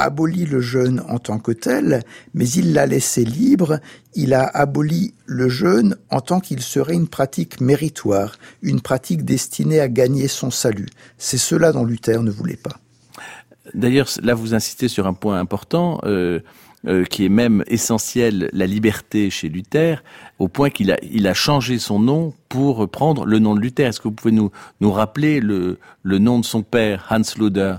aboli 0.00 0.46
le 0.46 0.60
jeûne 0.60 1.02
en 1.08 1.18
tant 1.18 1.38
que 1.38 1.52
tel, 1.52 2.02
mais 2.34 2.48
il 2.48 2.72
l'a 2.72 2.86
laissé 2.86 3.24
libre, 3.24 3.78
il 4.14 4.34
a 4.34 4.44
aboli 4.44 5.14
le 5.26 5.48
jeûne 5.48 5.96
en 6.10 6.20
tant 6.20 6.40
qu'il 6.40 6.60
serait 6.60 6.94
une 6.94 7.08
pratique 7.08 7.60
méritoire, 7.60 8.36
une 8.62 8.80
pratique 8.80 9.24
destinée 9.24 9.80
à 9.80 9.88
gagner 9.88 10.26
son 10.26 10.50
salut. 10.50 10.88
C'est 11.18 11.38
cela 11.38 11.72
dont 11.72 11.84
Luther 11.84 12.22
ne 12.22 12.30
voulait 12.30 12.56
pas. 12.56 12.76
D'ailleurs, 13.74 14.08
là, 14.22 14.34
vous 14.34 14.54
insistez 14.54 14.88
sur 14.88 15.06
un 15.06 15.14
point 15.14 15.38
important. 15.38 16.00
Euh, 16.04 16.40
euh, 16.86 17.04
qui 17.04 17.26
est 17.26 17.28
même 17.28 17.62
essentiel, 17.66 18.48
la 18.54 18.66
liberté 18.66 19.28
chez 19.28 19.50
Luther, 19.50 20.02
au 20.38 20.48
point 20.48 20.70
qu'il 20.70 20.90
a, 20.90 21.34
changé 21.34 21.78
son 21.78 21.98
nom 21.98 22.32
pour 22.48 22.88
prendre 22.88 23.26
le 23.26 23.38
nom 23.38 23.54
de 23.54 23.60
Luther. 23.60 23.88
Est-ce 23.88 24.00
que 24.00 24.08
vous 24.08 24.14
pouvez 24.14 24.32
nous, 24.32 24.50
rappeler 24.80 25.40
le, 25.40 25.78
le 26.02 26.18
nom 26.18 26.38
de 26.38 26.44
son 26.46 26.62
père, 26.62 27.06
Hans 27.10 27.20
Luder? 27.38 27.74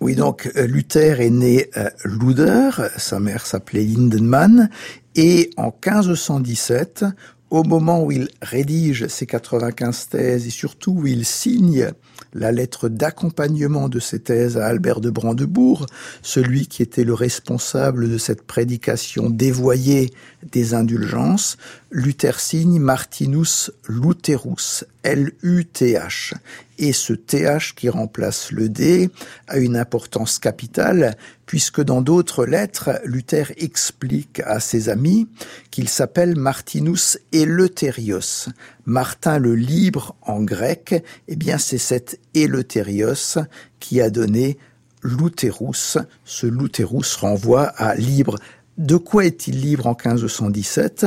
Oui, 0.00 0.14
donc 0.14 0.50
euh, 0.56 0.66
Luther 0.66 1.20
est 1.20 1.30
né 1.30 1.70
euh, 1.76 1.88
Luder, 2.04 2.70
sa 2.96 3.18
mère 3.18 3.46
s'appelait 3.46 3.82
Lindenmann, 3.82 4.70
et 5.16 5.50
en 5.56 5.74
1517, 5.84 7.04
au 7.50 7.64
moment 7.64 8.04
où 8.04 8.12
il 8.12 8.28
rédige 8.42 9.08
ses 9.08 9.26
95 9.26 10.08
thèses 10.08 10.46
et 10.46 10.50
surtout 10.50 10.92
où 10.92 11.06
il 11.06 11.24
signe 11.24 11.90
la 12.34 12.52
lettre 12.52 12.88
d'accompagnement 12.88 13.88
de 13.88 14.00
ces 14.00 14.20
thèses 14.20 14.58
à 14.58 14.66
Albert 14.66 15.00
de 15.00 15.10
Brandebourg, 15.10 15.86
celui 16.22 16.66
qui 16.66 16.82
était 16.82 17.04
le 17.04 17.14
responsable 17.14 18.10
de 18.10 18.18
cette 18.18 18.42
prédication 18.42 19.30
dévoyée 19.30 20.10
des 20.42 20.74
indulgences, 20.74 21.56
Luther 21.90 22.38
signe 22.38 22.78
Martinus 22.78 23.70
Lutherus, 23.88 24.84
L-U-T-H. 25.02 26.34
Et 26.78 26.92
ce 26.92 27.12
TH 27.12 27.74
qui 27.74 27.88
remplace 27.88 28.52
le 28.52 28.68
D 28.68 29.10
a 29.48 29.58
une 29.58 29.76
importance 29.76 30.38
capitale 30.38 31.16
puisque 31.44 31.82
dans 31.82 32.02
d'autres 32.02 32.44
lettres, 32.44 33.00
Luther 33.04 33.52
explique 33.56 34.40
à 34.44 34.60
ses 34.60 34.88
amis 34.88 35.28
qu'il 35.70 35.88
s'appelle 35.88 36.36
Martinus 36.36 37.18
Eleutherios. 37.32 38.50
Martin 38.84 39.38
le 39.38 39.56
libre 39.56 40.14
en 40.22 40.42
grec, 40.42 41.02
eh 41.26 41.36
bien 41.36 41.58
c'est 41.58 41.78
cet 41.78 42.20
Eleutherios 42.34 43.38
qui 43.80 44.00
a 44.00 44.10
donné 44.10 44.58
Lutherus. 45.02 45.98
Ce 46.24 46.46
Lutherus 46.46 47.16
renvoie 47.16 47.64
à 47.64 47.94
libre. 47.94 48.38
De 48.78 48.96
quoi 48.96 49.24
est-il 49.24 49.60
libre 49.60 49.88
en 49.88 49.96
1517 49.96 51.06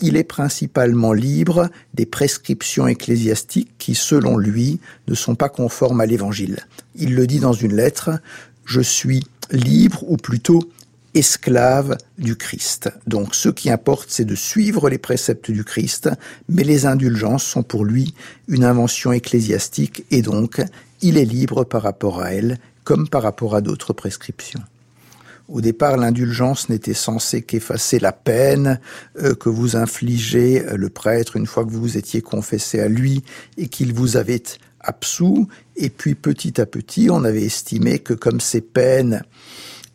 Il 0.00 0.16
est 0.16 0.24
principalement 0.24 1.12
libre 1.12 1.68
des 1.92 2.06
prescriptions 2.06 2.88
ecclésiastiques 2.88 3.72
qui, 3.78 3.94
selon 3.94 4.38
lui, 4.38 4.80
ne 5.06 5.14
sont 5.14 5.34
pas 5.34 5.50
conformes 5.50 6.00
à 6.00 6.06
l'Évangile. 6.06 6.60
Il 6.94 7.14
le 7.14 7.26
dit 7.26 7.38
dans 7.38 7.52
une 7.52 7.76
lettre, 7.76 8.10
Je 8.64 8.80
suis 8.80 9.26
libre, 9.50 10.02
ou 10.08 10.16
plutôt 10.16 10.60
esclave 11.12 11.98
du 12.18 12.36
Christ. 12.36 12.90
Donc 13.06 13.34
ce 13.34 13.50
qui 13.50 13.68
importe, 13.68 14.08
c'est 14.10 14.24
de 14.24 14.34
suivre 14.34 14.88
les 14.88 14.98
préceptes 14.98 15.50
du 15.50 15.64
Christ, 15.64 16.08
mais 16.48 16.64
les 16.64 16.86
indulgences 16.86 17.44
sont 17.44 17.62
pour 17.62 17.84
lui 17.84 18.14
une 18.48 18.64
invention 18.64 19.12
ecclésiastique, 19.12 20.04
et 20.10 20.22
donc 20.22 20.62
il 21.02 21.18
est 21.18 21.24
libre 21.24 21.64
par 21.64 21.82
rapport 21.82 22.22
à 22.22 22.32
elles, 22.32 22.58
comme 22.84 23.08
par 23.08 23.22
rapport 23.22 23.54
à 23.54 23.60
d'autres 23.60 23.92
prescriptions. 23.92 24.62
Au 25.50 25.60
départ, 25.60 25.96
l'indulgence 25.96 26.68
n'était 26.68 26.94
censée 26.94 27.42
qu'effacer 27.42 27.98
la 27.98 28.12
peine 28.12 28.78
euh, 29.18 29.34
que 29.34 29.48
vous 29.48 29.74
infligez 29.74 30.64
euh, 30.64 30.76
le 30.76 30.90
prêtre 30.90 31.36
une 31.36 31.46
fois 31.46 31.64
que 31.64 31.70
vous 31.70 31.80
vous 31.80 31.98
étiez 31.98 32.22
confessé 32.22 32.78
à 32.78 32.86
lui 32.86 33.24
et 33.56 33.66
qu'il 33.66 33.92
vous 33.92 34.16
avait 34.16 34.44
absous. 34.78 35.48
Et 35.74 35.90
puis 35.90 36.14
petit 36.14 36.60
à 36.60 36.66
petit, 36.66 37.08
on 37.10 37.24
avait 37.24 37.42
estimé 37.42 37.98
que 37.98 38.14
comme 38.14 38.40
ces 38.40 38.60
peines 38.60 39.24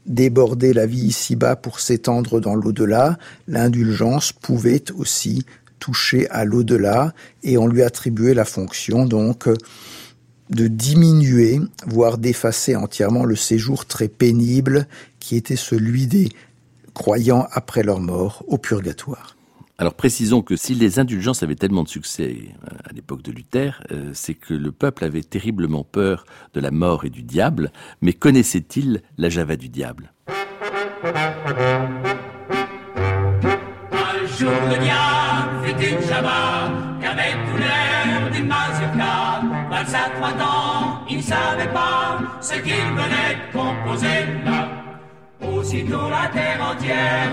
débordaient 0.06 0.74
la 0.74 0.86
vie 0.86 1.06
ici-bas 1.06 1.56
pour 1.56 1.80
s'étendre 1.80 2.42
dans 2.42 2.56
l'au-delà, 2.56 3.18
l'indulgence 3.48 4.34
pouvait 4.34 4.84
aussi 4.98 5.46
toucher 5.80 6.30
à 6.32 6.44
l'au-delà 6.44 7.14
et 7.44 7.58
on 7.58 7.68
lui 7.68 7.82
attribuait 7.82 8.34
la 8.34 8.46
fonction 8.46 9.06
donc 9.06 9.48
de 10.50 10.68
diminuer, 10.68 11.60
voire 11.88 12.18
d'effacer 12.18 12.76
entièrement 12.76 13.24
le 13.26 13.36
séjour 13.36 13.86
très 13.86 14.08
pénible 14.08 14.88
qui 15.26 15.36
était 15.36 15.56
celui 15.56 16.06
des 16.06 16.30
croyants 16.94 17.48
après 17.52 17.82
leur 17.82 18.00
mort 18.00 18.44
au 18.48 18.60
purgatoire. 18.60 19.36
Alors 19.80 19.96
précisons 19.96 20.44
que 20.44 20.56
si 20.56 20.76
les 20.76 21.00
indulgences 21.00 21.42
avaient 21.42 21.56
tellement 21.56 21.82
de 21.82 21.90
succès 21.90 22.38
euh, 22.38 22.78
à 22.88 22.94
l'époque 22.94 23.24
de 23.24 23.32
Luther, 23.32 23.82
euh, 23.92 24.12
c'est 24.14 24.36
que 24.36 24.54
le 24.54 24.72
peuple 24.72 25.04
avait 25.04 25.24
terriblement 25.24 25.84
peur 25.84 26.26
de 26.54 26.60
la 26.60 26.70
mort 26.70 27.06
et 27.06 27.10
du 27.10 27.24
diable, 27.24 27.72
mais 28.02 28.14
connaissait-il 28.14 29.02
la 29.18 29.30
java 29.30 29.56
du 29.56 29.68
diable? 29.68 30.14
Un 31.04 31.12
jour 34.38 34.52
le 34.70 34.78
diable 34.78 35.66
fit 35.66 35.90
une 35.90 36.08
java 36.08 36.72
qu'avec 37.02 37.34
tout 37.50 37.58
l'air 37.58 38.32
d'une 38.32 38.48
mazurka. 38.48 39.42
Vingt-cinq 39.72 40.12
ans, 40.40 41.04
il 41.10 41.18
ne 41.18 41.22
savait 41.24 41.74
pas 41.74 42.20
ce 42.42 42.54
qu'il 42.54 42.90
venait 43.00 43.34
de 43.42 43.52
composer 43.52 44.44
là. 44.46 44.85
Aussitôt 45.54 46.10
la 46.10 46.28
terre 46.32 46.62
entière 46.72 47.32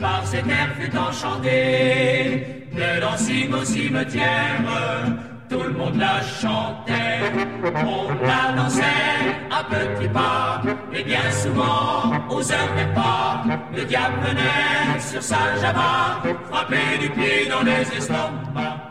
par 0.00 0.26
cet 0.26 0.46
air 0.46 0.68
fut 0.78 0.96
enchantée. 0.96 2.66
De 2.72 3.00
l'ancien 3.00 3.52
au 3.52 3.64
cimetière, 3.64 4.62
tout 5.48 5.62
le 5.62 5.72
monde 5.72 5.96
la 5.96 6.20
chantait. 6.20 7.22
On 7.84 8.08
la 8.24 8.52
dansait 8.54 8.82
à 9.50 9.64
petits 9.64 10.08
pas, 10.08 10.60
et 10.92 11.02
bien 11.02 11.30
souvent 11.30 12.12
aux 12.28 12.52
heures 12.52 12.74
des 12.76 12.94
pas, 12.94 13.44
le 13.74 13.84
diable 13.84 14.16
venait 14.26 15.00
sur 15.00 15.22
sa 15.22 15.56
java, 15.58 16.20
frapper 16.50 16.98
du 17.00 17.08
pied 17.08 17.48
dans 17.48 17.62
les 17.62 17.80
estomacs. 17.96 18.82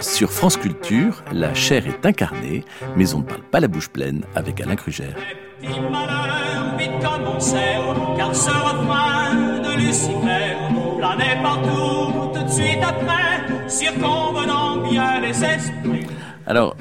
Sur 0.00 0.32
France 0.32 0.56
Culture, 0.56 1.22
la 1.32 1.54
chair 1.54 1.86
est 1.86 2.04
incarnée, 2.04 2.64
mais 2.96 3.14
on 3.14 3.18
ne 3.18 3.24
parle 3.24 3.42
pas 3.42 3.60
la 3.60 3.68
bouche 3.68 3.88
pleine 3.88 4.24
avec 4.34 4.60
Alain 4.60 4.76
Krugère. 4.76 5.14
Car 7.00 8.34
ce 8.34 8.50
refrain 8.50 9.60
de 9.60 9.76
Lucifer 9.76 10.56
planait 10.98 11.42
partout 11.42 12.30
tout 12.34 12.44
de 12.44 12.48
suite 12.48 12.82
après, 12.82 13.28
bien 14.90 15.20
les. 15.20 15.32
Alors, 16.46 16.76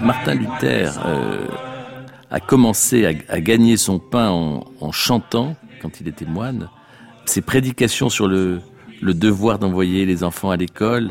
Martin 0.00 0.34
Luther 0.34 0.92
euh, 1.06 1.46
a 2.30 2.40
commencé 2.40 3.06
à, 3.28 3.40
gagner 3.40 3.76
son 3.76 3.98
pain 3.98 4.30
en, 4.30 4.92
chantant 4.92 5.56
quand 5.82 6.00
il 6.00 6.08
était 6.08 6.24
moine. 6.24 6.68
Ses 7.26 7.42
prédications 7.42 8.08
sur 8.08 8.26
le, 8.26 8.60
le 9.02 9.14
devoir 9.14 9.58
d'envoyer 9.58 10.06
les 10.06 10.24
enfants 10.24 10.50
à 10.50 10.56
l'école, 10.56 11.10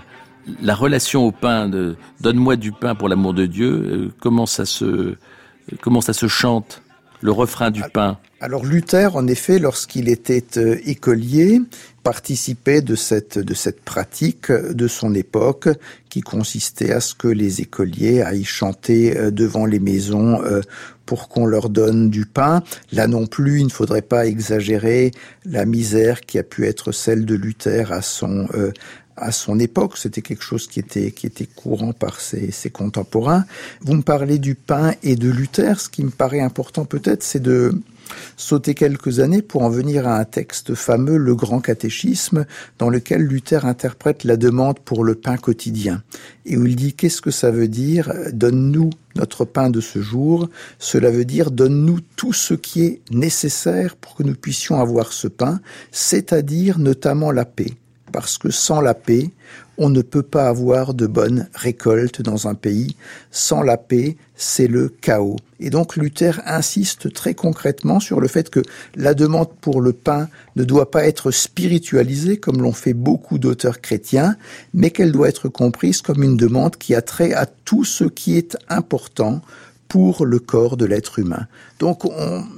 la 0.62 0.74
relation 0.74 1.26
au 1.26 1.32
pain 1.32 1.69
de 1.69 1.95
donne-moi 2.22 2.56
du 2.56 2.72
pain 2.72 2.95
pour 2.95 3.10
l'amour 3.10 3.34
de 3.34 3.45
Dieu, 3.45 3.69
euh, 3.69 4.13
comment 4.19 4.45
ça 4.45 4.65
se 4.65 5.15
comment 5.82 6.02
ça 6.02 6.13
se 6.13 6.28
chante? 6.28 6.82
Le 7.21 7.32
refrain 7.32 7.71
du 7.71 7.82
pain 7.93 8.17
Alors 8.39 8.65
Luther, 8.65 9.15
en 9.15 9.27
effet, 9.27 9.60
lorsqu'il 9.60 10.10
était 10.10 10.58
euh, 10.58 10.77
écolier, 10.86 11.62
participait 12.03 12.82
de 12.82 12.95
cette, 12.95 13.38
de 13.38 13.53
cette 13.53 13.82
pratique 13.82 14.51
de 14.51 14.88
son 14.88 15.13
époque 15.13 15.69
qui 16.10 16.21
consistait 16.21 16.91
à 16.91 17.01
ce 17.01 17.13
que 17.13 17.27
les 17.27 17.62
écoliers 17.62 18.21
aillent 18.21 18.43
chanter 18.43 19.17
euh, 19.17 19.32
devant 19.32 19.65
les 19.65 19.79
maisons 19.79 20.41
euh, 20.43 20.62
pour 21.05 21.27
qu'on 21.27 21.45
leur 21.45 21.69
donne 21.69 22.10
du 22.10 22.25
pain. 22.25 22.63
Là 22.91 23.08
non 23.08 23.25
plus, 23.25 23.60
il 23.60 23.65
ne 23.65 23.71
faudrait 23.71 24.01
pas 24.01 24.25
exagérer 24.25 25.12
la 25.43 25.65
misère 25.65 26.21
qui 26.21 26.38
a 26.39 26.43
pu 26.43 26.65
être 26.67 26.91
celle 26.91 27.25
de 27.25 27.36
Luther 27.36 27.91
à 27.91 28.01
son, 28.01 28.47
à 29.19 29.32
son 29.32 29.60
époque, 29.60 29.97
c'était 29.97 30.21
quelque 30.21 30.43
chose 30.43 30.67
qui 30.67 30.79
était, 30.79 31.12
qui 31.12 31.27
était 31.27 31.45
courant 31.45 31.93
par 31.93 32.19
ses, 32.19 32.51
ses, 32.51 32.69
contemporains. 32.69 33.45
Vous 33.82 33.93
me 33.93 34.01
parlez 34.01 34.39
du 34.39 34.55
pain 34.55 34.93
et 35.03 35.15
de 35.15 35.29
Luther. 35.29 35.79
Ce 35.79 35.89
qui 35.89 36.03
me 36.03 36.10
paraît 36.10 36.39
important 36.39 36.86
peut-être, 36.86 37.23
c'est 37.23 37.41
de 37.41 37.73
sauter 38.38 38.73
quelques 38.73 39.19
années 39.19 39.41
pour 39.41 39.63
en 39.63 39.69
venir 39.69 40.08
à 40.08 40.17
un 40.17 40.25
texte 40.25 40.75
fameux, 40.75 41.17
le 41.17 41.36
Grand 41.36 41.60
Catéchisme, 41.60 42.45
dans 42.77 42.89
lequel 42.89 43.21
Luther 43.21 43.65
interprète 43.65 44.23
la 44.23 44.38
demande 44.38 44.79
pour 44.79 45.03
le 45.03 45.15
pain 45.15 45.38
quotidien. 45.38 46.03
Et 46.45 46.58
où 46.58 46.65
il 46.65 46.75
dit 46.75 46.93
qu'est-ce 46.93 47.21
que 47.21 47.32
ça 47.32 47.51
veut 47.51 47.67
dire 47.67 48.12
Donne-nous 48.32 48.89
notre 49.15 49.45
pain 49.45 49.69
de 49.69 49.82
ce 49.82 50.01
jour? 50.01 50.49
Cela 50.77 51.12
veut 51.12 51.25
dire 51.25 51.51
donne-nous 51.51 51.99
tout 52.15 52.34
ce 52.34 52.53
qui 52.53 52.84
est 52.84 53.01
nécessaire 53.12 53.95
pour 53.95 54.15
que 54.15 54.23
nous 54.23 54.36
puissions 54.36 54.79
avoir 54.79 55.13
ce 55.13 55.27
pain, 55.27 55.60
c'est-à-dire 55.91 56.79
notamment 56.79 57.32
la 57.32 57.45
paix 57.45 57.73
parce 58.12 58.38
que 58.38 58.50
sans 58.50 58.82
la 58.82 58.93
paix, 58.93 59.30
on 59.78 59.89
ne 59.89 60.02
peut 60.02 60.24
pas 60.24 60.48
avoir 60.50 60.93
de 60.93 61.08
bonnes 61.08 61.48
récoltes 61.56 62.22
dans 62.22 62.48
un 62.48 62.54
pays. 62.54 62.98
Sans 63.32 63.62
la 63.62 63.78
paix, 63.78 64.17
c'est 64.36 64.67
le 64.67 64.89
chaos. 64.89 65.38
Et 65.62 65.69
donc 65.69 65.95
Luther 65.95 66.41
insiste 66.45 67.13
très 67.13 67.34
concrètement 67.34 68.02
sur 68.02 68.19
le 68.19 68.28
fait 68.28 68.50
que 68.50 68.62
la 68.95 69.13
demande 69.13 69.50
pour 69.62 69.82
le 69.82 69.93
pain 69.93 70.28
ne 70.58 70.65
doit 70.65 70.91
pas 70.91 71.06
être 71.06 71.32
spiritualisée 71.32 72.38
comme 72.38 72.62
l'ont 72.62 72.74
fait 72.74 72.93
beaucoup 72.93 73.39
d'auteurs 73.39 73.80
chrétiens, 73.80 74.36
mais 74.74 74.91
qu'elle 74.91 75.13
doit 75.13 75.30
être 75.30 75.48
comprise 75.48 76.02
comme 76.02 76.24
une 76.24 76.38
demande 76.38 76.76
qui 76.76 76.93
a 76.93 77.02
trait 77.02 77.34
à 77.34 77.45
tout 77.45 77.86
ce 77.86 78.04
qui 78.04 78.38
est 78.38 78.58
important 78.67 79.41
pour 79.89 80.25
le 80.25 80.39
corps 80.39 80.78
de 80.78 80.86
l'être 80.86 81.19
humain. 81.19 81.47
Donc 81.80 82.04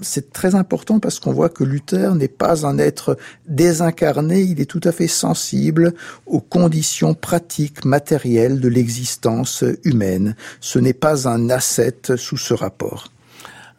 c'est 0.01 0.31
très 0.31 0.53
important 0.53 0.99
parce 0.99 1.19
qu'on 1.19 1.31
voit 1.31 1.49
que 1.49 1.63
Luther 1.63 2.13
n'est 2.13 2.27
pas 2.27 2.67
un 2.67 2.77
être 2.77 3.17
désincarné, 3.47 4.41
il 4.41 4.61
est 4.61 4.65
tout 4.65 4.81
à 4.83 4.91
fait 4.91 5.07
sensible 5.07 5.93
aux 6.27 6.41
conditions 6.41 7.13
pratiques, 7.13 7.85
matérielles 7.85 8.59
de 8.59 8.67
l'existence 8.67 9.63
humaine. 9.83 10.35
Ce 10.59 10.77
n'est 10.77 10.93
pas 10.93 11.27
un 11.27 11.49
ascète 11.49 12.17
sous 12.17 12.37
ce 12.37 12.53
rapport. 12.53 13.07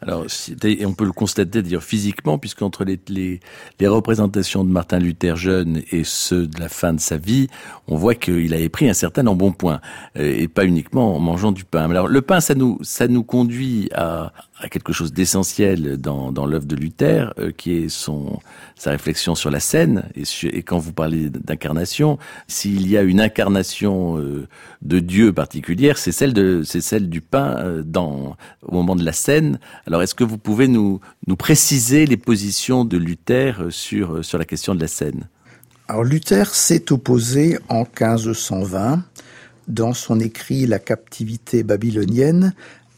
Alors, 0.05 0.25
et 0.63 0.85
on 0.85 0.93
peut 0.93 1.05
le 1.05 1.13
constater 1.13 1.61
d'ailleurs 1.61 1.83
physiquement, 1.83 2.37
puisqu'entre 2.37 2.83
les, 2.83 2.99
les, 3.07 3.39
les, 3.79 3.87
représentations 3.87 4.63
de 4.63 4.69
Martin 4.69 4.99
Luther 4.99 5.35
jeune 5.35 5.81
et 5.91 6.03
ceux 6.03 6.47
de 6.47 6.59
la 6.59 6.67
fin 6.67 6.93
de 6.93 6.99
sa 6.99 7.17
vie, 7.17 7.47
on 7.87 7.95
voit 7.95 8.15
qu'il 8.15 8.53
avait 8.53 8.69
pris 8.69 8.89
un 8.89 8.93
certain 8.93 9.25
embonpoint, 9.27 9.79
euh, 10.17 10.35
et 10.37 10.47
pas 10.47 10.65
uniquement 10.65 11.15
en 11.15 11.19
mangeant 11.19 11.51
du 11.51 11.63
pain. 11.63 11.89
Alors, 11.89 12.07
le 12.07 12.21
pain, 12.21 12.41
ça 12.41 12.53
nous, 12.53 12.77
ça 12.81 13.07
nous 13.07 13.23
conduit 13.23 13.89
à, 13.93 14.33
à 14.63 14.69
quelque 14.69 14.93
chose 14.93 15.11
d'essentiel 15.11 15.97
dans, 15.97 16.45
l'œuvre 16.45 16.65
de 16.65 16.75
Luther, 16.75 17.33
euh, 17.37 17.51
qui 17.51 17.73
est 17.73 17.89
son 17.89 18.39
sa 18.75 18.91
réflexion 18.91 19.35
sur 19.35 19.51
la 19.51 19.59
scène. 19.59 20.03
Et, 20.15 20.63
quand 20.63 20.77
vous 20.77 20.93
parlez 20.93 21.29
d'incarnation, 21.29 22.17
s'il 22.47 22.89
y 22.89 22.97
a 22.97 23.01
une 23.01 23.21
incarnation 23.21 24.17
euh, 24.17 24.47
de 24.81 24.99
Dieu 24.99 25.33
particulière, 25.33 25.97
c'est 25.97 26.11
celle 26.11 26.65
c'est 26.65 26.81
celle 26.81 27.09
du 27.09 27.21
pain 27.21 27.57
euh, 27.59 27.83
dans 27.83 28.35
au 28.61 28.73
moment 28.73 28.95
de 28.95 29.03
la 29.03 29.13
scène. 29.13 29.59
Alors, 29.85 30.01
est-ce 30.01 30.15
que 30.15 30.23
vous 30.23 30.37
pouvez 30.37 30.67
nous 30.67 31.01
nous 31.27 31.35
préciser 31.35 32.05
les 32.05 32.17
positions 32.17 32.85
de 32.85 32.97
Luther 32.97 33.67
sur 33.69 34.23
sur 34.23 34.37
la 34.37 34.45
question 34.45 34.73
de 34.75 34.81
la 34.81 34.87
scène? 34.87 35.27
Alors, 35.89 36.03
Luther 36.03 36.55
s'est 36.55 36.91
opposé 36.91 37.59
en 37.67 37.79
1520 37.79 39.03
dans 39.67 39.93
son 39.93 40.19
écrit 40.19 40.65
La 40.65 40.79
captivité 40.79 41.63
babylonienne 41.63 42.53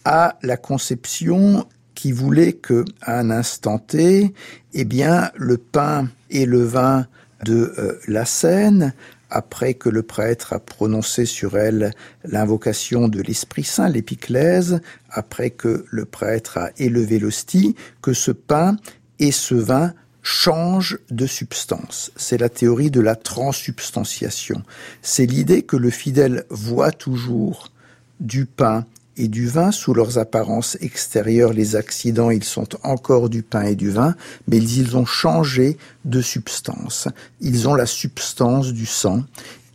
à 0.05 0.37
la 0.43 0.55
conception 0.55 1.67
qui 1.95 2.11
voulait 2.11 2.53
que, 2.53 2.85
à 3.01 3.19
un 3.19 3.31
instant 3.31 3.79
T, 3.79 4.33
eh 4.73 4.85
bien, 4.85 5.31
le 5.35 5.57
pain 5.57 6.09
et 6.29 6.45
le 6.45 6.63
vin 6.63 7.07
de 7.43 7.73
euh, 7.77 7.99
la 8.07 8.25
scène, 8.25 8.93
après 9.29 9.73
que 9.73 9.89
le 9.89 10.03
prêtre 10.03 10.53
a 10.53 10.59
prononcé 10.59 11.25
sur 11.25 11.57
elle 11.57 11.91
l'invocation 12.23 13.07
de 13.07 13.21
l'Esprit 13.21 13.63
Saint, 13.63 13.89
l'épiclèse, 13.89 14.81
après 15.09 15.49
que 15.49 15.85
le 15.89 16.05
prêtre 16.05 16.57
a 16.57 16.69
élevé 16.77 17.19
l'hostie, 17.19 17.75
que 18.01 18.13
ce 18.13 18.31
pain 18.31 18.77
et 19.19 19.31
ce 19.31 19.55
vin 19.55 19.93
changent 20.21 20.99
de 21.11 21.27
substance. 21.27 22.11
C'est 22.15 22.39
la 22.39 22.49
théorie 22.49 22.91
de 22.91 23.01
la 23.01 23.15
transsubstantiation. 23.15 24.63
C'est 25.01 25.25
l'idée 25.25 25.63
que 25.63 25.77
le 25.77 25.89
fidèle 25.89 26.45
voit 26.49 26.91
toujours 26.91 27.71
du 28.19 28.45
pain 28.45 28.85
et 29.17 29.27
du 29.27 29.47
vin 29.47 29.71
sous 29.71 29.93
leurs 29.93 30.17
apparences 30.17 30.77
extérieures. 30.81 31.53
Les 31.53 31.75
accidents, 31.75 32.31
ils 32.31 32.43
sont 32.43 32.67
encore 32.83 33.29
du 33.29 33.43
pain 33.43 33.63
et 33.63 33.75
du 33.75 33.89
vin, 33.89 34.15
mais 34.47 34.57
ils 34.57 34.97
ont 34.97 35.05
changé 35.05 35.77
de 36.03 36.21
substance. 36.21 37.07
Ils 37.41 37.67
ont 37.67 37.75
la 37.75 37.85
substance 37.85 38.73
du 38.73 38.85
sang 38.85 39.23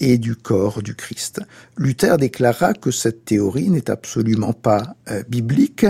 et 0.01 0.19
du 0.19 0.35
corps 0.35 0.83
du 0.83 0.95
Christ. 0.95 1.41
Luther 1.77 2.17
déclara 2.17 2.73
que 2.75 2.91
cette 2.91 3.25
théorie 3.25 3.71
n'est 3.71 3.91
absolument 3.91 4.53
pas 4.53 4.95
euh, 5.11 5.23
biblique. 5.29 5.87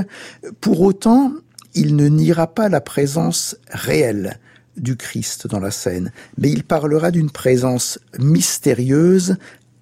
Pour 0.61 0.81
autant, 0.81 1.33
il 1.75 1.97
ne 1.97 2.09
niera 2.09 2.49
pas 2.49 2.69
la 2.69 2.81
présence 2.81 3.57
réelle 3.71 4.39
du 4.77 4.97
Christ 4.97 5.47
dans 5.47 5.61
la 5.61 5.71
scène, 5.71 6.13
mais 6.39 6.51
il 6.51 6.65
parlera 6.65 7.11
d'une 7.11 7.31
présence 7.31 7.99
mystérieuse 8.19 9.37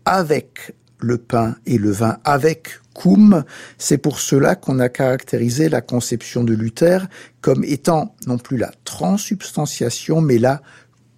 avec 0.04 0.74
le 0.98 1.18
pain 1.18 1.56
et 1.66 1.78
le 1.78 1.90
vin, 1.90 2.18
avec 2.24 2.80
c'est 3.78 3.98
pour 3.98 4.20
cela 4.20 4.54
qu'on 4.54 4.78
a 4.78 4.88
caractérisé 4.88 5.68
la 5.68 5.80
conception 5.80 6.44
de 6.44 6.54
Luther 6.54 7.06
comme 7.40 7.64
étant 7.64 8.14
non 8.26 8.38
plus 8.38 8.56
la 8.56 8.72
transsubstantiation, 8.84 10.20
mais 10.20 10.38
la 10.38 10.62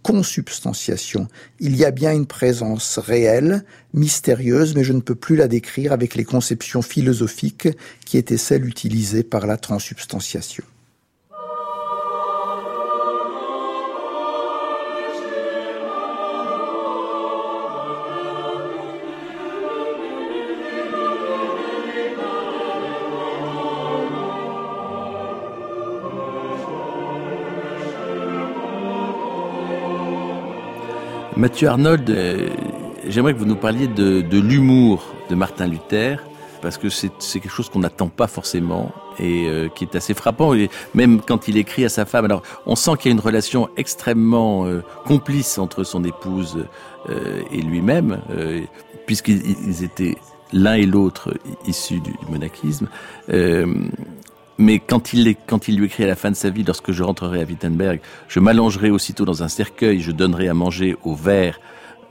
consubstantiation. 0.03 1.29
Il 1.59 1.77
y 1.77 1.85
a 1.85 1.91
bien 1.91 2.13
une 2.13 2.27
présence 2.27 2.99
réelle, 2.99 3.65
mystérieuse, 3.93 4.75
mais 4.75 4.85
je 4.85 4.95
ne 4.95 5.01
peux 5.01 5.15
plus 5.15 5.37
la 5.37 5.49
décrire 5.49 5.93
avec 5.93 6.15
les 6.15 6.25
conceptions 6.25 6.83
philosophiques 6.83 7.69
qui 8.07 8.17
étaient 8.17 8.39
celles 8.39 8.67
utilisées 8.67 9.23
par 9.23 9.47
la 9.47 9.57
transsubstantiation. 9.57 10.65
Mathieu 31.41 31.69
Arnold, 31.69 32.11
euh, 32.11 32.51
j'aimerais 33.09 33.33
que 33.33 33.39
vous 33.39 33.47
nous 33.47 33.57
parliez 33.57 33.89
de, 33.89 34.39
l'humour 34.39 35.07
de 35.31 35.35
Martin 35.35 35.67
Luther, 35.67 36.23
parce 36.61 36.77
que 36.77 36.91
c'est 36.91 37.09
quelque 37.33 37.49
chose 37.49 37.71
qu'on 37.71 37.79
n'attend 37.79 38.09
pas 38.09 38.27
forcément 38.27 38.93
et 39.19 39.47
euh, 39.49 39.69
qui 39.69 39.85
est 39.85 39.97
assez 39.97 40.13
frappant. 40.13 40.53
Et 40.53 40.69
même 40.93 41.23
quand 41.23 41.49
il 41.49 41.57
écrit 41.57 41.87
à 41.87 41.89
sa 41.89 42.05
femme, 42.05 42.27
alors 42.27 42.43
on 42.67 42.77
sent 42.77 42.91
qu'il 42.99 43.11
y 43.11 43.13
a 43.13 43.15
une 43.15 43.25
relation 43.25 43.71
extrêmement 43.79 44.67
euh, 44.67 44.83
complice 45.07 45.57
entre 45.57 45.83
son 45.83 46.05
épouse 46.05 46.67
et 47.09 47.63
lui-même, 47.63 48.21
puisqu'ils 49.07 49.83
étaient 49.83 50.19
l'un 50.53 50.75
et 50.75 50.85
l'autre 50.85 51.33
issus 51.67 52.01
du, 52.01 52.13
monachisme. 52.29 52.87
Mais 54.61 54.79
quand 54.79 55.15
il, 55.15 55.25
lui 55.25 55.87
écrit 55.87 56.05
à 56.05 56.07
la 56.07 56.17
fin 56.17 56.31
de 56.31 56.37
sa 56.37 56.51
vie, 56.51 56.65
lorsque 56.65 56.93
je 56.93 57.03
rentrerai 57.03 57.41
à 57.41 57.45
Wittenberg, 57.45 57.99
je 58.29 58.41
m'allongerai 58.41 58.91
aussitôt 58.91 59.25
dans 59.25 59.43
un 59.43 59.49
cercueil, 59.49 60.01
je 60.01 60.13
donnerai 60.13 60.49
à 60.49 60.55
manger 60.55 60.99
au 61.03 61.15
verre 61.15 61.59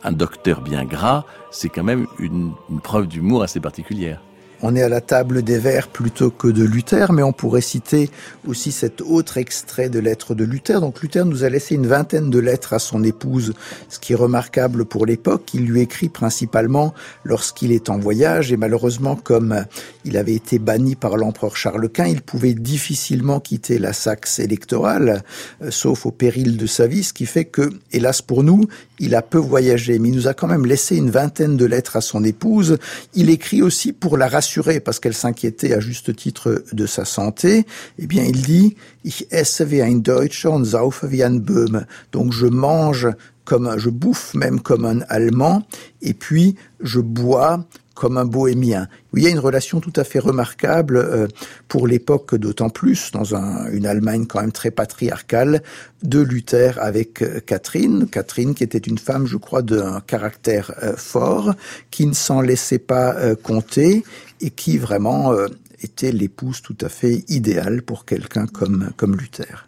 un 0.04 0.12
docteur 0.12 0.62
bien 0.62 0.84
gras, 0.84 1.26
c'est 1.52 1.70
quand 1.70 1.84
même 1.84 2.08
une 2.18 2.54
preuve 2.82 3.08
d'humour 3.08 3.44
assez 3.44 3.60
particulière. 3.60 4.20
On 4.62 4.76
est 4.76 4.82
à 4.82 4.90
la 4.90 5.00
table 5.00 5.42
des 5.42 5.58
vers 5.58 5.88
plutôt 5.88 6.32
que 6.32 6.48
de 6.48 6.64
Luther, 6.64 7.14
mais 7.14 7.24
on 7.24 7.32
pourrait 7.32 7.62
citer 7.62 8.10
aussi 8.46 8.72
cet 8.72 9.02
autre 9.02 9.38
extrait 9.38 9.90
de 9.90 10.00
lettres 10.00 10.36
de 10.36 10.44
Luther. 10.44 10.82
Donc 10.82 11.02
Luther 11.02 11.26
nous 11.26 11.46
a 11.46 11.50
laissé 11.50 11.76
une 11.76 11.88
vingtaine 11.88 12.30
de 12.30 12.40
lettres 12.40 12.74
à 12.74 12.80
son 12.80 13.04
épouse, 13.04 13.54
ce 13.88 14.00
qui 14.00 14.14
est 14.14 14.18
remarquable 14.18 14.84
pour 14.84 15.06
l'époque. 15.06 15.54
Il 15.54 15.66
lui 15.66 15.80
écrit 15.80 16.10
principalement 16.10 16.94
lorsqu'il 17.24 17.72
est 17.72 17.90
en 17.90 17.98
voyage 17.98 18.52
et 18.52 18.58
malheureusement 18.58 19.16
comme 19.16 19.66
il 20.04 20.18
avait 20.18 20.36
été 20.36 20.60
banni 20.60 20.96
par 20.96 21.18
l'empereur 21.18 21.56
Charles 21.56 21.88
Quint, 21.88 22.08
il 22.08 22.22
pouvait 22.22 22.54
difficilement 22.54 23.40
quitter 23.40 23.80
la 23.80 23.94
Saxe 23.94 24.40
électorale, 24.40 25.24
euh, 25.62 25.72
sauf 25.72 26.06
au 26.06 26.12
péril 26.12 26.58
de 26.58 26.66
sa 26.66 26.88
vie, 26.88 27.04
ce 27.04 27.14
qui 27.14 27.26
fait 27.26 27.46
que, 27.46 27.70
hélas 27.92 28.22
pour 28.22 28.44
nous, 28.44 28.66
il 29.00 29.16
a 29.16 29.22
peu 29.22 29.38
voyagé, 29.38 30.00
mais 30.00 30.10
il 30.10 30.16
nous 30.16 30.28
a 30.28 30.34
quand 30.34 30.48
même 30.48 30.66
laissé 30.66 30.98
une 30.98 31.10
vingtaine 31.10 31.58
de 31.58 31.66
lettres 31.66 31.96
à 31.96 32.02
son 32.02 32.24
épouse. 32.24 32.78
Il 33.14 33.30
écrit 33.30 33.62
aussi 33.62 33.94
pour 33.94 34.18
la 34.18 34.28
rassurer, 34.28 34.49
parce 34.84 35.00
qu'elle 35.00 35.14
s'inquiétait 35.14 35.74
à 35.74 35.80
juste 35.80 36.16
titre 36.16 36.64
de 36.72 36.86
sa 36.86 37.06
santé. 37.06 37.66
Eh 37.98 38.08
bien, 38.08 38.24
il 38.24 38.42
dit, 38.42 38.76
ich 39.04 39.28
esse 39.32 39.62
wie 39.70 39.82
ein 39.82 40.02
Deutscher 40.02 40.50
und 40.50 40.66
saufe 40.66 41.04
wie 41.10 41.24
ein 41.24 41.42
Böhme. 41.42 41.86
Donc, 42.12 42.34
je 42.34 42.48
mange 42.48 43.08
comme 43.46 43.74
je 43.78 43.90
bouffe 43.90 44.36
même 44.36 44.60
comme 44.60 44.86
un 44.86 45.02
Allemand, 45.10 45.64
et 46.04 46.14
puis 46.14 46.56
je 46.82 47.00
bois 47.00 47.66
comme 48.00 48.18
un 48.18 48.24
bohémien. 48.24 48.88
Il 49.14 49.24
y 49.24 49.28
a 49.28 49.30
une 49.30 49.40
relation 49.40 49.82
tout 49.82 49.92
à 49.98 50.06
fait 50.06 50.20
remarquable 50.20 50.96
euh, 50.96 51.28
pour 51.68 51.86
l'époque, 51.86 52.34
d'autant 52.34 52.70
plus 52.70 53.12
dans 53.12 53.36
une 53.36 53.86
Allemagne 53.86 54.26
quand 54.26 54.40
même 54.40 54.54
très 54.54 54.72
patriarcale, 54.72 55.62
de 56.02 56.22
Luther 56.22 56.82
avec 56.82 57.22
euh, 57.22 57.42
Catherine. 57.46 58.08
Catherine 58.08 58.56
qui 58.56 58.64
était 58.64 58.78
une 58.78 58.98
femme, 58.98 59.28
je 59.28 59.36
crois, 59.36 59.64
d'un 59.64 60.00
caractère 60.00 60.72
euh, 60.82 60.96
fort, 60.96 61.54
qui 61.92 62.06
ne 62.06 62.14
s'en 62.14 62.40
laissait 62.40 62.80
pas 62.80 63.36
compter 63.44 64.06
et 64.40 64.50
qui 64.50 64.78
vraiment 64.78 65.34
était 65.82 66.14
l'épouse 66.14 66.62
tout 66.62 66.78
à 66.80 66.88
fait 66.88 67.26
idéale 67.28 67.82
pour 67.82 68.06
quelqu'un 68.06 68.48
comme, 68.48 68.92
comme 68.96 69.18
Luther. 69.18 69.68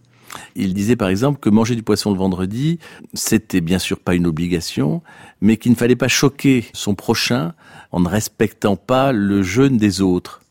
Il 0.55 0.73
disait 0.73 0.95
par 0.95 1.09
exemple 1.09 1.39
que 1.39 1.49
manger 1.49 1.75
du 1.75 1.83
poisson 1.83 2.11
le 2.11 2.17
vendredi, 2.17 2.79
c'était 3.13 3.61
bien 3.61 3.79
sûr 3.79 3.99
pas 3.99 4.15
une 4.15 4.27
obligation, 4.27 5.01
mais 5.41 5.57
qu'il 5.57 5.71
ne 5.71 5.77
fallait 5.77 5.95
pas 5.95 6.07
choquer 6.07 6.65
son 6.73 6.95
prochain 6.95 7.53
en 7.91 7.99
ne 7.99 8.09
respectant 8.09 8.75
pas 8.75 9.11
le 9.11 9.43
jeûne 9.43 9.77
des 9.77 10.01
autres. 10.01 10.41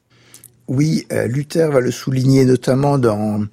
Oui, 0.70 1.04
euh, 1.10 1.26
Luther 1.26 1.68
va 1.72 1.80
le 1.80 1.90
souligner 1.90 2.44
notamment 2.44 2.96
dans 2.96 3.44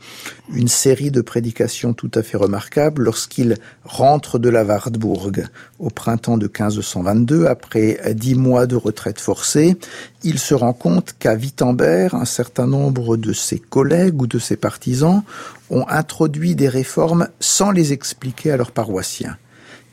une 0.54 0.68
série 0.68 1.10
de 1.10 1.22
prédications 1.22 1.94
tout 1.94 2.12
à 2.14 2.22
fait 2.22 2.38
remarquables 2.38 3.02
lorsqu'il 3.02 3.58
rentre 3.84 4.38
de 4.38 4.50
la 4.50 4.64
Wartburg 4.64 5.48
au 5.80 5.90
printemps 5.90 6.38
de 6.38 6.46
1522 6.46 7.48
après 7.48 8.00
dix 8.14 8.36
mois 8.36 8.68
de 8.68 8.76
retraite 8.76 9.20
forcée. 9.20 9.78
Il 10.22 10.38
se 10.38 10.54
rend 10.54 10.74
compte 10.74 11.16
qu'à 11.18 11.34
Wittenberg, 11.34 12.14
un 12.14 12.26
certain 12.26 12.68
nombre 12.68 13.18
de 13.18 13.34
ses 13.34 13.58
collègues 13.58 14.22
ou 14.22 14.28
de 14.28 14.38
ses 14.38 14.56
partisans 14.56 15.24
ont 15.72 15.88
introduit 15.90 16.54
des 16.54 16.70
réformes 16.70 17.30
sans 17.40 17.72
les 17.72 17.94
expliquer 17.94 18.52
à 18.52 18.58
leurs 18.58 18.72
paroissiens 18.72 19.38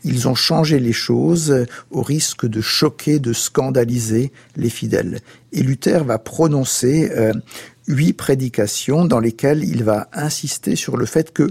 ils 0.04 0.28
ont 0.28 0.34
changé 0.34 0.78
les 0.78 0.92
choses 0.92 1.66
au 1.90 2.02
risque 2.02 2.46
de 2.46 2.60
choquer, 2.60 3.18
de 3.18 3.32
scandaliser 3.32 4.32
les 4.56 4.70
fidèles. 4.70 5.20
Et 5.52 5.62
Luther 5.62 6.04
va 6.04 6.18
prononcer 6.18 7.10
euh, 7.16 7.32
huit 7.88 8.12
prédications 8.12 9.06
dans 9.06 9.20
lesquelles 9.20 9.64
il 9.64 9.82
va 9.82 10.08
insister 10.12 10.76
sur 10.76 10.96
le 10.96 11.06
fait 11.06 11.32
que 11.32 11.50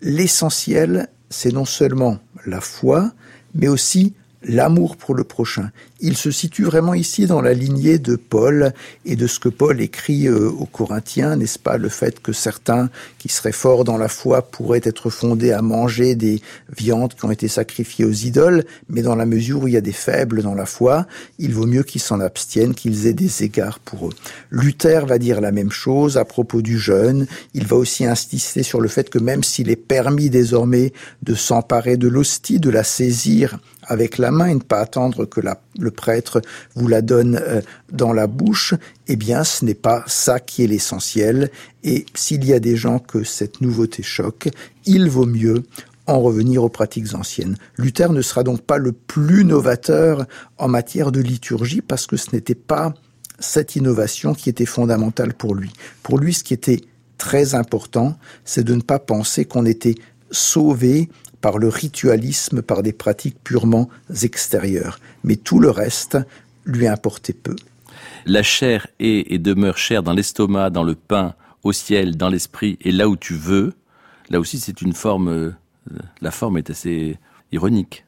l'essentiel, 0.00 1.08
c'est 1.30 1.52
non 1.52 1.64
seulement 1.64 2.18
la 2.44 2.60
foi, 2.60 3.12
mais 3.54 3.68
aussi 3.68 4.14
l'amour 4.44 4.96
pour 4.96 5.14
le 5.14 5.24
prochain. 5.24 5.70
Il 6.00 6.16
se 6.16 6.30
situe 6.30 6.64
vraiment 6.64 6.94
ici 6.94 7.26
dans 7.26 7.40
la 7.40 7.54
lignée 7.54 7.98
de 7.98 8.16
Paul 8.16 8.72
et 9.04 9.14
de 9.14 9.26
ce 9.26 9.38
que 9.38 9.48
Paul 9.48 9.80
écrit 9.80 10.26
euh, 10.26 10.50
aux 10.50 10.66
Corinthiens, 10.66 11.36
n'est-ce 11.36 11.58
pas 11.58 11.78
Le 11.78 11.88
fait 11.88 12.20
que 12.20 12.32
certains 12.32 12.90
qui 13.18 13.28
seraient 13.28 13.52
forts 13.52 13.84
dans 13.84 13.98
la 13.98 14.08
foi 14.08 14.42
pourraient 14.42 14.80
être 14.82 15.10
fondés 15.10 15.52
à 15.52 15.62
manger 15.62 16.16
des 16.16 16.40
viandes 16.76 17.14
qui 17.14 17.24
ont 17.24 17.30
été 17.30 17.46
sacrifiées 17.46 18.04
aux 18.04 18.10
idoles, 18.10 18.64
mais 18.88 19.02
dans 19.02 19.14
la 19.14 19.26
mesure 19.26 19.62
où 19.62 19.68
il 19.68 19.74
y 19.74 19.76
a 19.76 19.80
des 19.80 19.92
faibles 19.92 20.42
dans 20.42 20.54
la 20.54 20.66
foi, 20.66 21.06
il 21.38 21.54
vaut 21.54 21.66
mieux 21.66 21.84
qu'ils 21.84 22.00
s'en 22.00 22.18
abstiennent, 22.20 22.74
qu'ils 22.74 23.06
aient 23.06 23.14
des 23.14 23.44
égards 23.44 23.78
pour 23.78 24.08
eux. 24.08 24.12
Luther 24.50 25.06
va 25.06 25.18
dire 25.18 25.40
la 25.40 25.52
même 25.52 25.70
chose 25.70 26.16
à 26.16 26.24
propos 26.24 26.62
du 26.62 26.78
jeûne. 26.78 27.26
Il 27.54 27.66
va 27.66 27.76
aussi 27.76 28.04
insister 28.04 28.62
sur 28.62 28.80
le 28.80 28.88
fait 28.88 29.08
que 29.08 29.18
même 29.18 29.44
s'il 29.44 29.70
est 29.70 29.76
permis 29.76 30.30
désormais 30.30 30.92
de 31.22 31.34
s'emparer 31.34 31.96
de 31.96 32.08
l'hostie, 32.08 32.58
de 32.58 32.70
la 32.70 32.82
saisir 32.82 33.58
avec 33.82 34.18
la 34.18 34.30
main 34.30 34.46
et 34.46 34.54
ne 34.54 34.60
pas 34.60 34.80
attendre 34.80 35.24
que 35.24 35.40
le 35.78 35.90
prêtre 35.90 36.40
vous 36.74 36.88
la 36.88 37.02
donne 37.02 37.40
euh, 37.42 37.60
dans 37.90 38.12
la 38.12 38.26
bouche, 38.26 38.74
eh 39.08 39.16
bien 39.16 39.44
ce 39.44 39.64
n'est 39.64 39.74
pas 39.74 40.04
ça 40.06 40.40
qui 40.40 40.64
est 40.64 40.66
l'essentiel. 40.66 41.50
Et 41.84 42.06
s'il 42.14 42.44
y 42.44 42.52
a 42.52 42.60
des 42.60 42.76
gens 42.76 42.98
que 42.98 43.24
cette 43.24 43.60
nouveauté 43.60 44.02
choque, 44.02 44.48
il 44.86 45.08
vaut 45.08 45.26
mieux 45.26 45.64
en 46.06 46.20
revenir 46.20 46.64
aux 46.64 46.68
pratiques 46.68 47.14
anciennes. 47.14 47.56
Luther 47.76 48.12
ne 48.12 48.22
sera 48.22 48.42
donc 48.42 48.62
pas 48.62 48.78
le 48.78 48.92
plus 48.92 49.44
novateur 49.44 50.26
en 50.58 50.68
matière 50.68 51.12
de 51.12 51.20
liturgie 51.20 51.80
parce 51.80 52.06
que 52.06 52.16
ce 52.16 52.32
n'était 52.32 52.54
pas 52.54 52.94
cette 53.38 53.76
innovation 53.76 54.34
qui 54.34 54.48
était 54.48 54.66
fondamentale 54.66 55.34
pour 55.34 55.54
lui. 55.54 55.72
Pour 56.02 56.18
lui, 56.18 56.34
ce 56.34 56.44
qui 56.44 56.54
était 56.54 56.80
très 57.18 57.54
important, 57.54 58.16
c'est 58.44 58.64
de 58.64 58.74
ne 58.74 58.80
pas 58.80 58.98
penser 58.98 59.44
qu'on 59.44 59.66
était 59.66 59.94
sauvé 60.30 61.08
par 61.42 61.58
le 61.58 61.68
ritualisme, 61.68 62.62
par 62.62 62.82
des 62.82 62.94
pratiques 62.94 63.36
purement 63.44 63.90
extérieures. 64.22 64.98
Mais 65.24 65.36
tout 65.36 65.58
le 65.58 65.68
reste 65.68 66.16
lui 66.64 66.86
importait 66.86 67.34
peu. 67.34 67.56
La 68.24 68.42
chair 68.42 68.86
est 69.00 69.30
et 69.30 69.38
demeure 69.38 69.76
chère 69.76 70.02
dans 70.02 70.14
l'estomac, 70.14 70.70
dans 70.70 70.84
le 70.84 70.94
pain, 70.94 71.34
au 71.64 71.72
ciel, 71.72 72.16
dans 72.16 72.28
l'esprit 72.28 72.78
et 72.80 72.92
là 72.92 73.08
où 73.08 73.16
tu 73.16 73.34
veux. 73.34 73.74
Là 74.30 74.40
aussi, 74.40 74.58
c'est 74.58 74.80
une 74.80 74.94
forme. 74.94 75.28
Euh, 75.28 75.50
la 76.20 76.30
forme 76.30 76.56
est 76.56 76.70
assez 76.70 77.18
ironique. 77.50 78.04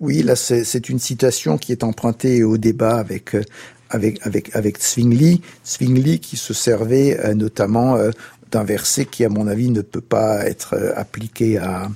Oui, 0.00 0.22
là, 0.22 0.34
c'est 0.34 0.88
une 0.88 0.98
citation 0.98 1.58
qui 1.58 1.72
est 1.72 1.84
empruntée 1.84 2.42
au 2.42 2.58
débat 2.58 2.96
avec 2.96 3.34
euh, 3.34 3.42
avec 3.90 4.24
avec 4.26 4.54
avec 4.56 4.78
Zwingli, 4.82 5.42
Zwingli 5.64 6.20
qui 6.20 6.36
se 6.36 6.54
servait 6.54 7.18
euh, 7.20 7.34
notamment 7.34 7.96
d'un 8.50 8.64
verset 8.64 9.04
qui, 9.04 9.24
à 9.24 9.28
mon 9.28 9.46
avis, 9.46 9.70
ne 9.70 9.82
peut 9.82 10.00
pas 10.00 10.46
être 10.46 10.92
appliqué 10.96 11.58
à 11.58 11.88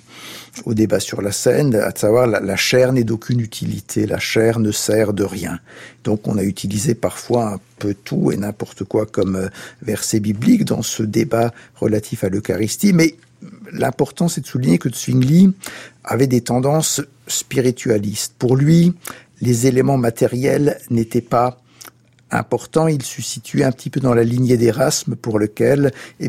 au 0.64 0.74
débat 0.74 1.00
sur 1.00 1.20
la 1.20 1.32
scène, 1.32 1.74
à 1.74 1.90
savoir 1.94 2.26
la, 2.26 2.56
chair 2.56 2.92
n'est 2.92 3.04
d'aucune 3.04 3.40
utilité, 3.40 4.06
la 4.06 4.18
chair 4.18 4.60
ne 4.60 4.70
sert 4.70 5.12
de 5.12 5.24
rien. 5.24 5.58
Donc 6.04 6.28
on 6.28 6.38
a 6.38 6.42
utilisé 6.42 6.94
parfois 6.94 7.54
un 7.54 7.60
peu 7.78 7.94
tout 7.94 8.30
et 8.30 8.36
n'importe 8.36 8.84
quoi 8.84 9.06
comme 9.06 9.36
euh, 9.36 9.48
verset 9.82 10.20
biblique 10.20 10.64
dans 10.64 10.82
ce 10.82 11.02
débat 11.02 11.52
relatif 11.74 12.24
à 12.24 12.28
l'Eucharistie, 12.28 12.92
mais 12.92 13.16
l'important 13.72 14.28
c'est 14.28 14.42
de 14.42 14.46
souligner 14.46 14.78
que 14.78 14.88
Zwingli 14.88 15.52
avait 16.04 16.26
des 16.26 16.40
tendances 16.40 17.02
spiritualistes. 17.26 18.34
Pour 18.38 18.56
lui, 18.56 18.94
les 19.40 19.66
éléments 19.66 19.98
matériels 19.98 20.78
n'étaient 20.90 21.20
pas 21.20 21.60
important, 22.30 22.88
il 22.88 23.02
se 23.02 23.22
situe 23.22 23.62
un 23.64 23.72
petit 23.72 23.90
peu 23.90 24.00
dans 24.00 24.14
la 24.14 24.24
lignée 24.24 24.56
d'Erasme 24.56 25.14
pour 25.16 25.38
lequel, 25.38 25.92
eh 26.20 26.28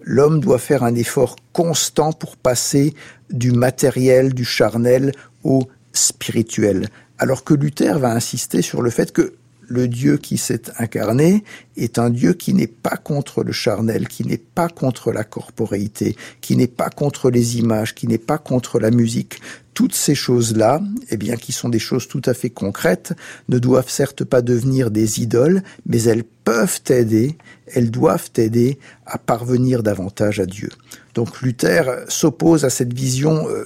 l'homme 0.00 0.40
doit 0.40 0.58
faire 0.58 0.82
un 0.82 0.94
effort 0.94 1.36
constant 1.52 2.12
pour 2.12 2.36
passer 2.36 2.94
du 3.30 3.52
matériel, 3.52 4.34
du 4.34 4.44
charnel 4.44 5.12
au 5.42 5.68
spirituel. 5.92 6.88
Alors 7.18 7.44
que 7.44 7.54
Luther 7.54 7.98
va 7.98 8.10
insister 8.10 8.62
sur 8.62 8.82
le 8.82 8.90
fait 8.90 9.12
que 9.12 9.34
le 9.68 9.88
Dieu 9.88 10.16
qui 10.16 10.38
s'est 10.38 10.62
incarné 10.78 11.44
est 11.76 11.98
un 11.98 12.10
Dieu 12.10 12.34
qui 12.34 12.54
n'est 12.54 12.66
pas 12.66 12.96
contre 12.96 13.42
le 13.42 13.52
charnel, 13.52 14.08
qui 14.08 14.24
n'est 14.24 14.38
pas 14.38 14.68
contre 14.68 15.12
la 15.12 15.24
corporéité, 15.24 16.16
qui 16.40 16.56
n'est 16.56 16.66
pas 16.66 16.90
contre 16.90 17.30
les 17.30 17.58
images, 17.58 17.94
qui 17.94 18.06
n'est 18.06 18.18
pas 18.18 18.38
contre 18.38 18.78
la 18.78 18.90
musique. 18.90 19.40
Toutes 19.74 19.94
ces 19.94 20.14
choses-là, 20.14 20.80
eh 21.10 21.16
bien, 21.16 21.36
qui 21.36 21.52
sont 21.52 21.68
des 21.68 21.80
choses 21.80 22.06
tout 22.06 22.22
à 22.26 22.34
fait 22.34 22.50
concrètes, 22.50 23.12
ne 23.48 23.58
doivent 23.58 23.90
certes 23.90 24.24
pas 24.24 24.40
devenir 24.40 24.90
des 24.90 25.20
idoles, 25.20 25.62
mais 25.86 26.02
elles 26.04 26.24
peuvent 26.24 26.80
aider, 26.88 27.36
elles 27.66 27.90
doivent 27.90 28.30
aider 28.36 28.78
à 29.06 29.18
parvenir 29.18 29.82
davantage 29.82 30.38
à 30.38 30.46
Dieu. 30.46 30.68
Donc 31.14 31.42
Luther 31.42 32.04
s'oppose 32.08 32.64
à 32.64 32.70
cette 32.70 32.92
vision 32.92 33.48
euh, 33.48 33.64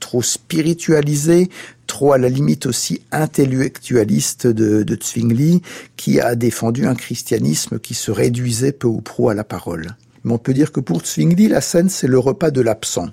trop 0.00 0.22
spiritualisée, 0.22 1.48
à 2.08 2.18
la 2.18 2.28
limite 2.28 2.66
aussi 2.66 3.02
intellectualiste 3.12 4.46
de, 4.46 4.82
de 4.82 4.98
Zwingli, 5.02 5.62
qui 5.96 6.20
a 6.20 6.34
défendu 6.34 6.86
un 6.86 6.94
christianisme 6.94 7.78
qui 7.78 7.94
se 7.94 8.10
réduisait 8.10 8.72
peu 8.72 8.88
ou 8.88 9.00
prou 9.00 9.28
à 9.28 9.34
la 9.34 9.44
parole. 9.44 9.94
Mais 10.24 10.32
on 10.32 10.38
peut 10.38 10.54
dire 10.54 10.72
que 10.72 10.80
pour 10.80 11.04
Zwingli, 11.04 11.48
la 11.48 11.60
scène, 11.60 11.88
c'est 11.88 12.06
le 12.06 12.18
repas 12.18 12.50
de 12.50 12.60
l'absent. 12.60 13.08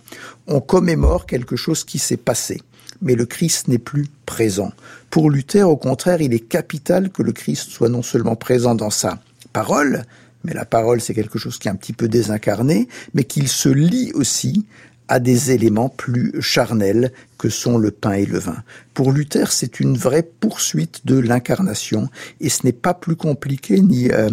On 0.48 0.60
commémore 0.60 1.26
quelque 1.26 1.56
chose 1.56 1.84
qui 1.84 2.00
s'est 2.00 2.18
passé, 2.18 2.62
mais 3.02 3.16
le 3.16 3.26
Christ 3.26 3.68
n'est 3.68 3.78
plus 3.78 4.08
présent. 4.26 4.72
Pour 5.10 5.30
Luther, 5.30 5.70
au 5.70 5.78
contraire, 5.78 6.22
il 6.22 6.34
est 6.34 6.40
capital 6.40 7.10
que 7.10 7.24
le 7.24 7.32
Christ 7.32 7.70
soit 7.70 7.90
non 7.90 8.02
seulement 8.02 8.36
présent 8.36 8.76
dans 8.76 8.90
sa 8.90 9.20
parole, 9.54 10.04
mais 10.44 10.54
la 10.54 10.66
parole, 10.66 11.02
c'est 11.02 11.14
quelque 11.14 11.40
chose 11.40 11.58
qui 11.58 11.68
est 11.68 11.72
un 11.72 11.76
petit 11.76 11.94
peu 11.94 12.08
désincarné, 12.08 12.88
mais 13.14 13.24
qu'il 13.24 13.48
se 13.48 13.70
lie 13.70 14.12
aussi 14.14 14.66
à 15.08 15.20
des 15.20 15.52
éléments 15.52 15.90
plus 15.90 16.34
charnels 16.42 17.12
que 17.38 17.50
sont 17.50 17.78
le 17.78 17.92
pain 17.92 18.14
et 18.14 18.26
le 18.26 18.40
vin. 18.40 18.58
Pour 18.94 19.12
Luther, 19.12 19.52
c'est 19.52 19.80
une 19.80 19.98
vraie 19.98 20.24
poursuite 20.24 21.06
de 21.06 21.18
l'incarnation 21.18 22.10
et 22.40 22.50
ce 22.50 22.66
n'est 22.66 22.74
pas 22.74 22.94
plus 22.94 23.16
compliqué 23.16 23.80
ni 23.80 24.12
euh, 24.12 24.30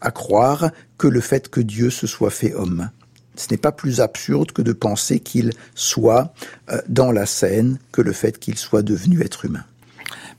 à 0.00 0.10
croire 0.10 0.70
que 0.96 1.08
le 1.08 1.20
fait 1.20 1.48
que 1.48 1.60
Dieu 1.60 1.90
se 1.90 2.06
soit 2.06 2.30
fait 2.30 2.54
homme. 2.54 2.90
Ce 3.36 3.46
n'est 3.50 3.58
pas 3.58 3.72
plus 3.72 4.00
absurde 4.00 4.50
que 4.50 4.62
de 4.62 4.72
penser 4.72 5.20
qu'il 5.20 5.52
soit 5.74 6.34
euh, 6.70 6.80
dans 6.88 7.12
la 7.12 7.26
scène 7.26 7.78
que 7.92 8.02
le 8.02 8.12
fait 8.12 8.38
qu'il 8.38 8.58
soit 8.58 8.82
devenu 8.82 9.22
être 9.22 9.44
humain. 9.44 9.64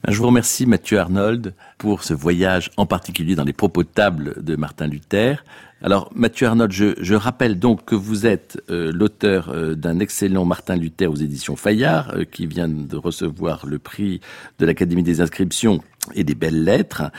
Ben, 0.04 0.14
je 0.14 0.18
vous 0.18 0.28
remercie 0.28 0.66
Mathieu 0.66 1.00
Arnold 1.00 1.54
pour 1.78 2.04
ce 2.04 2.14
voyage 2.14 2.72
en 2.78 2.86
particulier 2.86 3.36
dans 3.36 3.44
les 3.44 3.54
propos 3.54 3.84
de 3.84 3.90
table 3.90 4.36
de 4.44 4.56
Martin 4.56 4.88
Luther. 4.88 5.44
Alors, 5.82 6.12
Mathieu 6.14 6.46
Arnold, 6.46 6.74
je, 6.74 7.16
rappelle 7.16 7.58
donc 7.58 7.86
que 7.86 7.96
vous 7.96 8.26
êtes 8.26 8.62
euh, 8.70 8.92
l'auteur 8.94 9.50
euh, 9.50 9.76
d'un 9.76 10.00
excellent 10.00 10.44
Martin 10.44 10.76
Luther 10.76 11.08
aux 11.08 11.16
éditions 11.16 11.56
Fayard, 11.56 12.12
euh, 12.16 12.26
qui 12.26 12.48
vient 12.48 12.68
de 12.68 12.98
recevoir 12.98 13.66
le 13.66 13.80
prix 13.80 14.20
de 14.60 14.66
l'Académie 14.66 15.04
des 15.04 15.22
inscriptions 15.22 15.82
et 16.16 16.26
des 16.26 16.36
belles 16.36 16.64
lettres. 16.64 17.12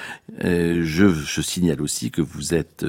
Je, 0.43 0.83
je, 0.83 1.41
signale 1.41 1.81
aussi 1.81 2.11
que 2.11 2.23
vous 2.23 2.55
êtes 2.55 2.85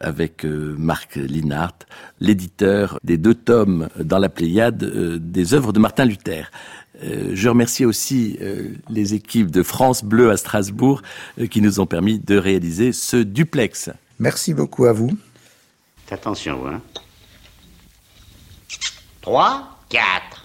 avec 0.00 0.44
Marc 0.44 1.16
Linhart, 1.16 1.74
l'éditeur 2.20 2.98
des 3.04 3.18
deux 3.18 3.34
tomes 3.34 3.88
dans 3.98 4.18
la 4.18 4.28
Pléiade 4.28 5.18
des 5.18 5.52
œuvres 5.52 5.72
de 5.72 5.80
Martin 5.80 6.06
Luther. 6.06 6.50
Je 7.02 7.48
remercie 7.48 7.84
aussi 7.84 8.38
les 8.88 9.14
équipes 9.14 9.50
de 9.50 9.62
France 9.62 10.04
Bleu 10.04 10.30
à 10.30 10.36
Strasbourg 10.36 11.02
qui 11.50 11.60
nous 11.60 11.80
ont 11.80 11.86
permis 11.86 12.18
de 12.18 12.36
réaliser 12.36 12.92
ce 12.92 13.16
duplex. 13.16 13.90
Merci 14.18 14.54
beaucoup 14.54 14.84
à 14.84 14.92
vous. 14.92 15.10
Attention, 16.10 16.66
hein. 16.68 16.82
3, 19.22 19.78
4. 19.88 20.41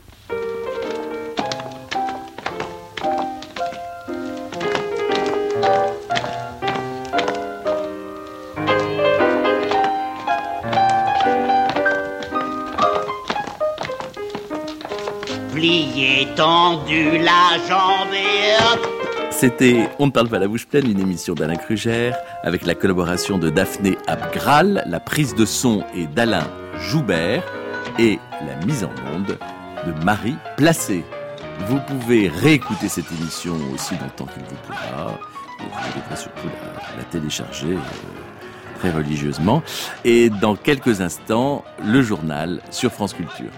Et 15.60 16.28
c'était 19.32 19.89
On 19.98 20.06
ne 20.06 20.12
parle 20.12 20.30
pas 20.30 20.38
la 20.38 20.48
bouche 20.48 20.67
pleine, 20.67 20.89
une 20.89 21.00
émission 21.00 21.34
d'Alain 21.34 21.56
Krugère, 21.56 22.15
avec 22.43 22.63
la 22.65 22.76
collaboration 22.76 23.39
de 23.39 23.50
Daphné 23.50 23.98
Abgral, 24.06 24.84
la 24.86 25.00
prise 25.00 25.34
de 25.34 25.46
son 25.46 25.84
est 25.96 26.06
d'Alain 26.13 26.48
Joubert 26.80 27.43
et 27.98 28.20
la 28.46 28.65
mise 28.65 28.84
en 28.84 28.91
onde 29.15 29.38
de 29.88 30.04
Marie 30.04 30.36
Placé. 30.58 31.04
Vous 31.67 31.80
pouvez 31.88 32.30
réécouter 32.30 32.88
cette 32.88 33.12
émission 33.20 33.56
aussi 33.74 33.96
longtemps 33.96 34.32
qu'il 34.32 34.43
vous 34.43 34.56
plaira. 34.67 35.20
vous 35.60 36.00
devrez 36.00 36.15
surtout 36.15 36.50
la, 36.98 37.04
télécharger 37.06 37.74
euh, 37.74 38.27
très 38.78 38.92
religieusement. 38.92 39.63
Et 40.06 40.30
dans 40.30 40.56
quelques 40.56 41.02
instants, 41.02 41.63
le 41.84 42.02
journal 42.02 42.62
sur 42.70 42.92
France 42.92 43.13
Culture. 43.13 43.52